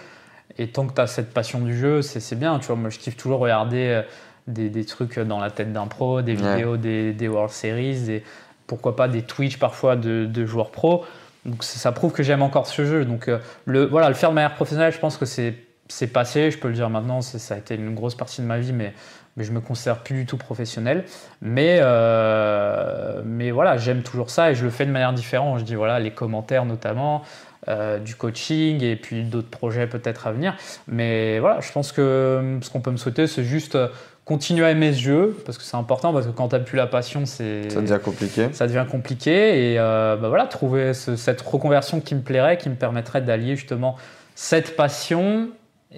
Et 0.58 0.68
tant 0.68 0.86
que 0.86 0.94
tu 0.94 1.00
as 1.00 1.06
cette 1.06 1.32
passion 1.32 1.60
du 1.60 1.76
jeu, 1.76 2.02
c'est 2.02 2.38
bien. 2.38 2.58
Tu 2.58 2.66
vois, 2.66 2.76
moi, 2.76 2.90
je 2.90 2.98
kiffe 2.98 3.16
toujours 3.16 3.40
regarder 3.40 3.86
euh, 3.88 4.02
des, 4.46 4.68
des 4.68 4.84
trucs 4.84 5.18
dans 5.18 5.38
la 5.40 5.50
tête 5.50 5.72
d'un 5.72 5.86
pro, 5.86 6.22
des 6.22 6.36
Ouais. 6.36 6.52
vidéos 6.54 6.76
des, 6.76 7.12
des 7.12 7.28
World 7.28 7.50
Series, 7.52 8.00
des, 8.00 8.24
pourquoi 8.66 8.96
pas 8.96 9.08
des 9.08 9.22
Twitch 9.22 9.58
parfois 9.58 9.96
de, 9.96 10.26
de 10.26 10.46
joueurs 10.46 10.70
pro. 10.70 11.04
Donc 11.46 11.64
ça, 11.64 11.78
ça 11.78 11.92
prouve 11.92 12.12
que 12.12 12.22
j'aime 12.22 12.42
encore 12.42 12.66
ce 12.66 12.84
jeu. 12.84 13.04
Donc 13.04 13.28
euh, 13.28 13.38
le, 13.64 13.86
voilà, 13.86 14.08
le 14.08 14.14
faire 14.14 14.30
de 14.30 14.34
manière 14.34 14.54
professionnelle, 14.54 14.92
je 14.92 14.98
pense 14.98 15.16
que 15.16 15.24
c'est 15.24 16.06
passé. 16.12 16.50
Je 16.50 16.58
peux 16.58 16.68
le 16.68 16.74
dire 16.74 16.90
maintenant, 16.90 17.20
ça 17.22 17.54
a 17.54 17.58
été 17.58 17.74
une 17.76 17.94
grosse 17.94 18.14
partie 18.14 18.42
de 18.42 18.46
ma 18.46 18.58
vie, 18.58 18.72
mais, 18.72 18.92
mais 19.36 19.44
je 19.44 19.52
me 19.52 19.60
considère 19.60 19.98
plus 19.98 20.14
du 20.16 20.26
tout 20.26 20.36
professionnel. 20.36 21.04
Mais, 21.40 21.78
euh, 21.80 23.22
mais 23.24 23.50
voilà, 23.50 23.76
j'aime 23.76 24.02
toujours 24.02 24.30
ça 24.30 24.50
et 24.50 24.54
je 24.54 24.64
le 24.64 24.70
fais 24.70 24.86
de 24.86 24.90
manière 24.90 25.12
différente. 25.12 25.58
Je 25.60 25.64
dis 25.64 25.74
voilà, 25.74 25.98
les 26.00 26.10
commentaires 26.10 26.64
notamment. 26.64 27.22
Euh, 27.68 27.99
du 27.99 28.14
coaching 28.14 28.83
et 28.83 28.96
puis 28.96 29.23
d'autres 29.23 29.51
projets 29.51 29.87
peut-être 29.87 30.27
à 30.27 30.33
venir. 30.33 30.57
Mais 30.88 31.38
voilà, 31.40 31.61
je 31.61 31.70
pense 31.73 31.92
que 31.92 32.59
ce 32.62 32.70
qu'on 32.70 32.81
peut 32.81 32.90
me 32.90 32.96
souhaiter, 32.96 33.27
c'est 33.27 33.44
juste 33.44 33.75
euh, 33.75 33.88
continuer 34.25 34.64
à 34.64 34.70
aimer 34.70 34.92
ce 34.92 35.01
jeu, 35.01 35.37
parce 35.44 35.59
que 35.59 35.64
c'est 35.64 35.77
important, 35.77 36.12
parce 36.12 36.27
que 36.27 36.31
quand 36.31 36.49
tu 36.49 36.55
n'as 36.55 36.61
plus 36.61 36.77
la 36.77 36.87
passion, 36.87 37.27
c'est 37.27 37.68
Ça 37.70 37.81
devient 37.81 37.99
compliqué. 38.03 38.49
ça 38.53 38.66
devient 38.66 38.87
compliqué. 38.90 39.73
Et 39.73 39.79
euh, 39.79 40.16
bah 40.16 40.29
voilà, 40.29 40.46
trouver 40.46 40.94
ce- 40.94 41.16
cette 41.16 41.40
reconversion 41.40 42.01
qui 42.01 42.14
me 42.14 42.20
plairait, 42.23 42.57
qui 42.57 42.68
me 42.70 42.77
permettrait 42.77 43.23
d'allier 43.23 43.57
justement 43.57 43.96
cette 44.35 44.77
passion 44.77 45.49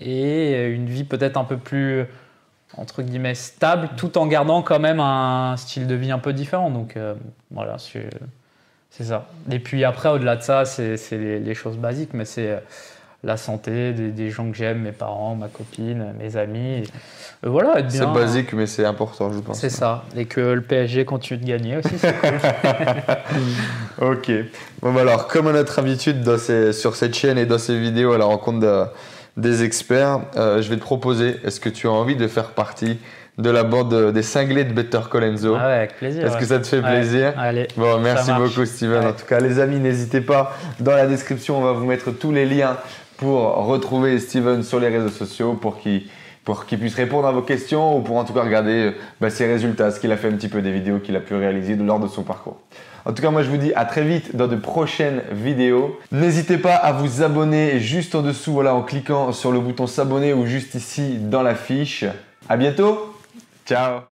et 0.00 0.64
une 0.68 0.86
vie 0.86 1.04
peut-être 1.04 1.36
un 1.36 1.44
peu 1.44 1.58
plus 1.58 2.06
entre 2.78 3.02
guillemets 3.02 3.34
stable, 3.34 3.90
tout 3.98 4.16
en 4.16 4.26
gardant 4.26 4.62
quand 4.62 4.80
même 4.80 4.98
un 4.98 5.54
style 5.58 5.86
de 5.86 5.94
vie 5.94 6.10
un 6.10 6.18
peu 6.18 6.32
différent. 6.32 6.70
Donc 6.70 6.96
euh, 6.96 7.14
voilà, 7.50 7.76
c'est 7.76 8.08
c'est 8.94 9.04
ça. 9.04 9.26
Et 9.50 9.58
puis 9.58 9.84
après, 9.84 10.08
au-delà 10.10 10.36
de 10.36 10.42
ça, 10.42 10.64
c'est 10.64 10.96
c'est 10.96 11.18
les, 11.18 11.38
les 11.40 11.54
choses 11.54 11.76
basiques, 11.78 12.10
mais 12.14 12.24
c'est 12.24 12.48
euh, 12.50 12.58
la 13.24 13.36
santé 13.36 13.92
des, 13.92 14.10
des 14.10 14.30
gens 14.30 14.50
que 14.50 14.56
j'aime, 14.56 14.80
mes 14.80 14.92
parents, 14.92 15.34
ma 15.36 15.48
copine, 15.48 16.12
mes 16.18 16.36
amis. 16.36 16.78
Et, 16.78 16.82
euh, 17.46 17.50
voilà, 17.50 17.78
être 17.78 17.90
C'est 17.90 17.98
bien. 18.00 18.12
basique, 18.12 18.52
mais 18.52 18.66
c'est 18.66 18.84
important, 18.84 19.32
je 19.32 19.38
pense. 19.38 19.58
C'est 19.60 19.70
ça. 19.70 20.04
Et 20.16 20.26
que 20.26 20.40
le 20.40 20.60
PSG 20.60 21.04
continue 21.04 21.38
de 21.40 21.46
gagner 21.46 21.76
aussi, 21.78 21.96
c'est 21.98 22.12
cool. 22.20 22.30
Ok. 24.00 24.30
Bon, 24.80 24.92
bah 24.92 25.02
alors, 25.02 25.28
comme 25.28 25.46
à 25.48 25.52
notre 25.52 25.78
habitude 25.78 26.22
dans 26.22 26.38
ces- 26.38 26.72
sur 26.72 26.96
cette 26.96 27.14
chaîne 27.14 27.38
et 27.38 27.46
dans 27.46 27.58
ces 27.58 27.78
vidéos 27.78 28.12
à 28.12 28.18
la 28.18 28.24
rencontre 28.24 28.60
de- 28.60 28.84
des 29.36 29.62
experts, 29.62 30.20
euh, 30.36 30.60
je 30.60 30.68
vais 30.68 30.76
te 30.76 30.80
proposer 30.82 31.36
est-ce 31.44 31.60
que 31.60 31.68
tu 31.68 31.86
as 31.86 31.90
envie 31.92 32.16
de 32.16 32.26
faire 32.26 32.50
partie 32.50 32.98
de 33.38 33.50
la 33.50 33.64
bande 33.64 34.12
des 34.12 34.22
cinglés 34.22 34.64
de 34.64 34.72
Better 34.72 35.00
Colenso 35.10 35.56
Ah 35.58 35.66
ouais, 35.66 35.72
avec 35.74 35.96
plaisir. 35.96 36.24
Est-ce 36.24 36.34
ouais. 36.34 36.40
que 36.40 36.46
ça 36.46 36.58
te 36.58 36.66
fait 36.66 36.80
Ouais. 36.80 36.90
plaisir 36.98 37.32
Allez. 37.38 37.68
Bon, 37.76 37.98
merci 37.98 38.30
beaucoup, 38.32 38.64
Steven. 38.66 39.06
En 39.06 39.12
tout 39.12 39.24
cas, 39.26 39.40
les 39.40 39.58
amis, 39.58 39.78
n'hésitez 39.78 40.20
pas. 40.20 40.56
Dans 40.80 40.92
la 40.94 41.06
description, 41.06 41.58
on 41.58 41.62
va 41.62 41.72
vous 41.72 41.86
mettre 41.86 42.10
tous 42.10 42.30
les 42.32 42.44
liens 42.46 42.76
pour 43.16 43.66
retrouver 43.66 44.18
Steven 44.18 44.62
sur 44.62 44.80
les 44.80 44.88
réseaux 44.88 45.08
sociaux 45.08 45.54
pour 45.54 45.78
qu'il 45.78 46.02
pour 46.44 46.66
qu'il 46.66 46.80
puisse 46.80 46.96
répondre 46.96 47.28
à 47.28 47.30
vos 47.30 47.42
questions 47.42 47.96
ou 47.96 48.00
pour 48.00 48.16
en 48.16 48.24
tout 48.24 48.32
cas 48.32 48.42
regarder 48.42 48.86
euh, 48.86 48.90
bah, 49.20 49.30
ses 49.30 49.46
résultats, 49.46 49.92
ce 49.92 50.00
qu'il 50.00 50.10
a 50.10 50.16
fait 50.16 50.26
un 50.26 50.32
petit 50.32 50.48
peu 50.48 50.60
des 50.60 50.72
vidéos 50.72 50.98
qu'il 50.98 51.14
a 51.14 51.20
pu 51.20 51.36
réaliser 51.36 51.76
lors 51.76 52.00
de 52.00 52.08
son 52.08 52.24
parcours. 52.24 52.58
En 53.04 53.12
tout 53.12 53.22
cas, 53.22 53.30
moi 53.30 53.44
je 53.44 53.48
vous 53.48 53.58
dis 53.58 53.72
à 53.76 53.84
très 53.84 54.02
vite 54.02 54.34
dans 54.34 54.48
de 54.48 54.56
prochaines 54.56 55.22
vidéos. 55.30 55.96
N'hésitez 56.10 56.58
pas 56.58 56.74
à 56.74 56.90
vous 56.92 57.22
abonner 57.22 57.78
juste 57.78 58.16
en 58.16 58.22
dessous, 58.22 58.52
voilà, 58.54 58.74
en 58.74 58.82
cliquant 58.82 59.30
sur 59.30 59.52
le 59.52 59.60
bouton 59.60 59.86
s'abonner 59.86 60.32
ou 60.32 60.44
juste 60.46 60.74
ici 60.74 61.16
dans 61.20 61.42
la 61.42 61.54
fiche. 61.54 62.04
À 62.48 62.56
bientôt. 62.56 63.11
Ciao. 63.64 64.11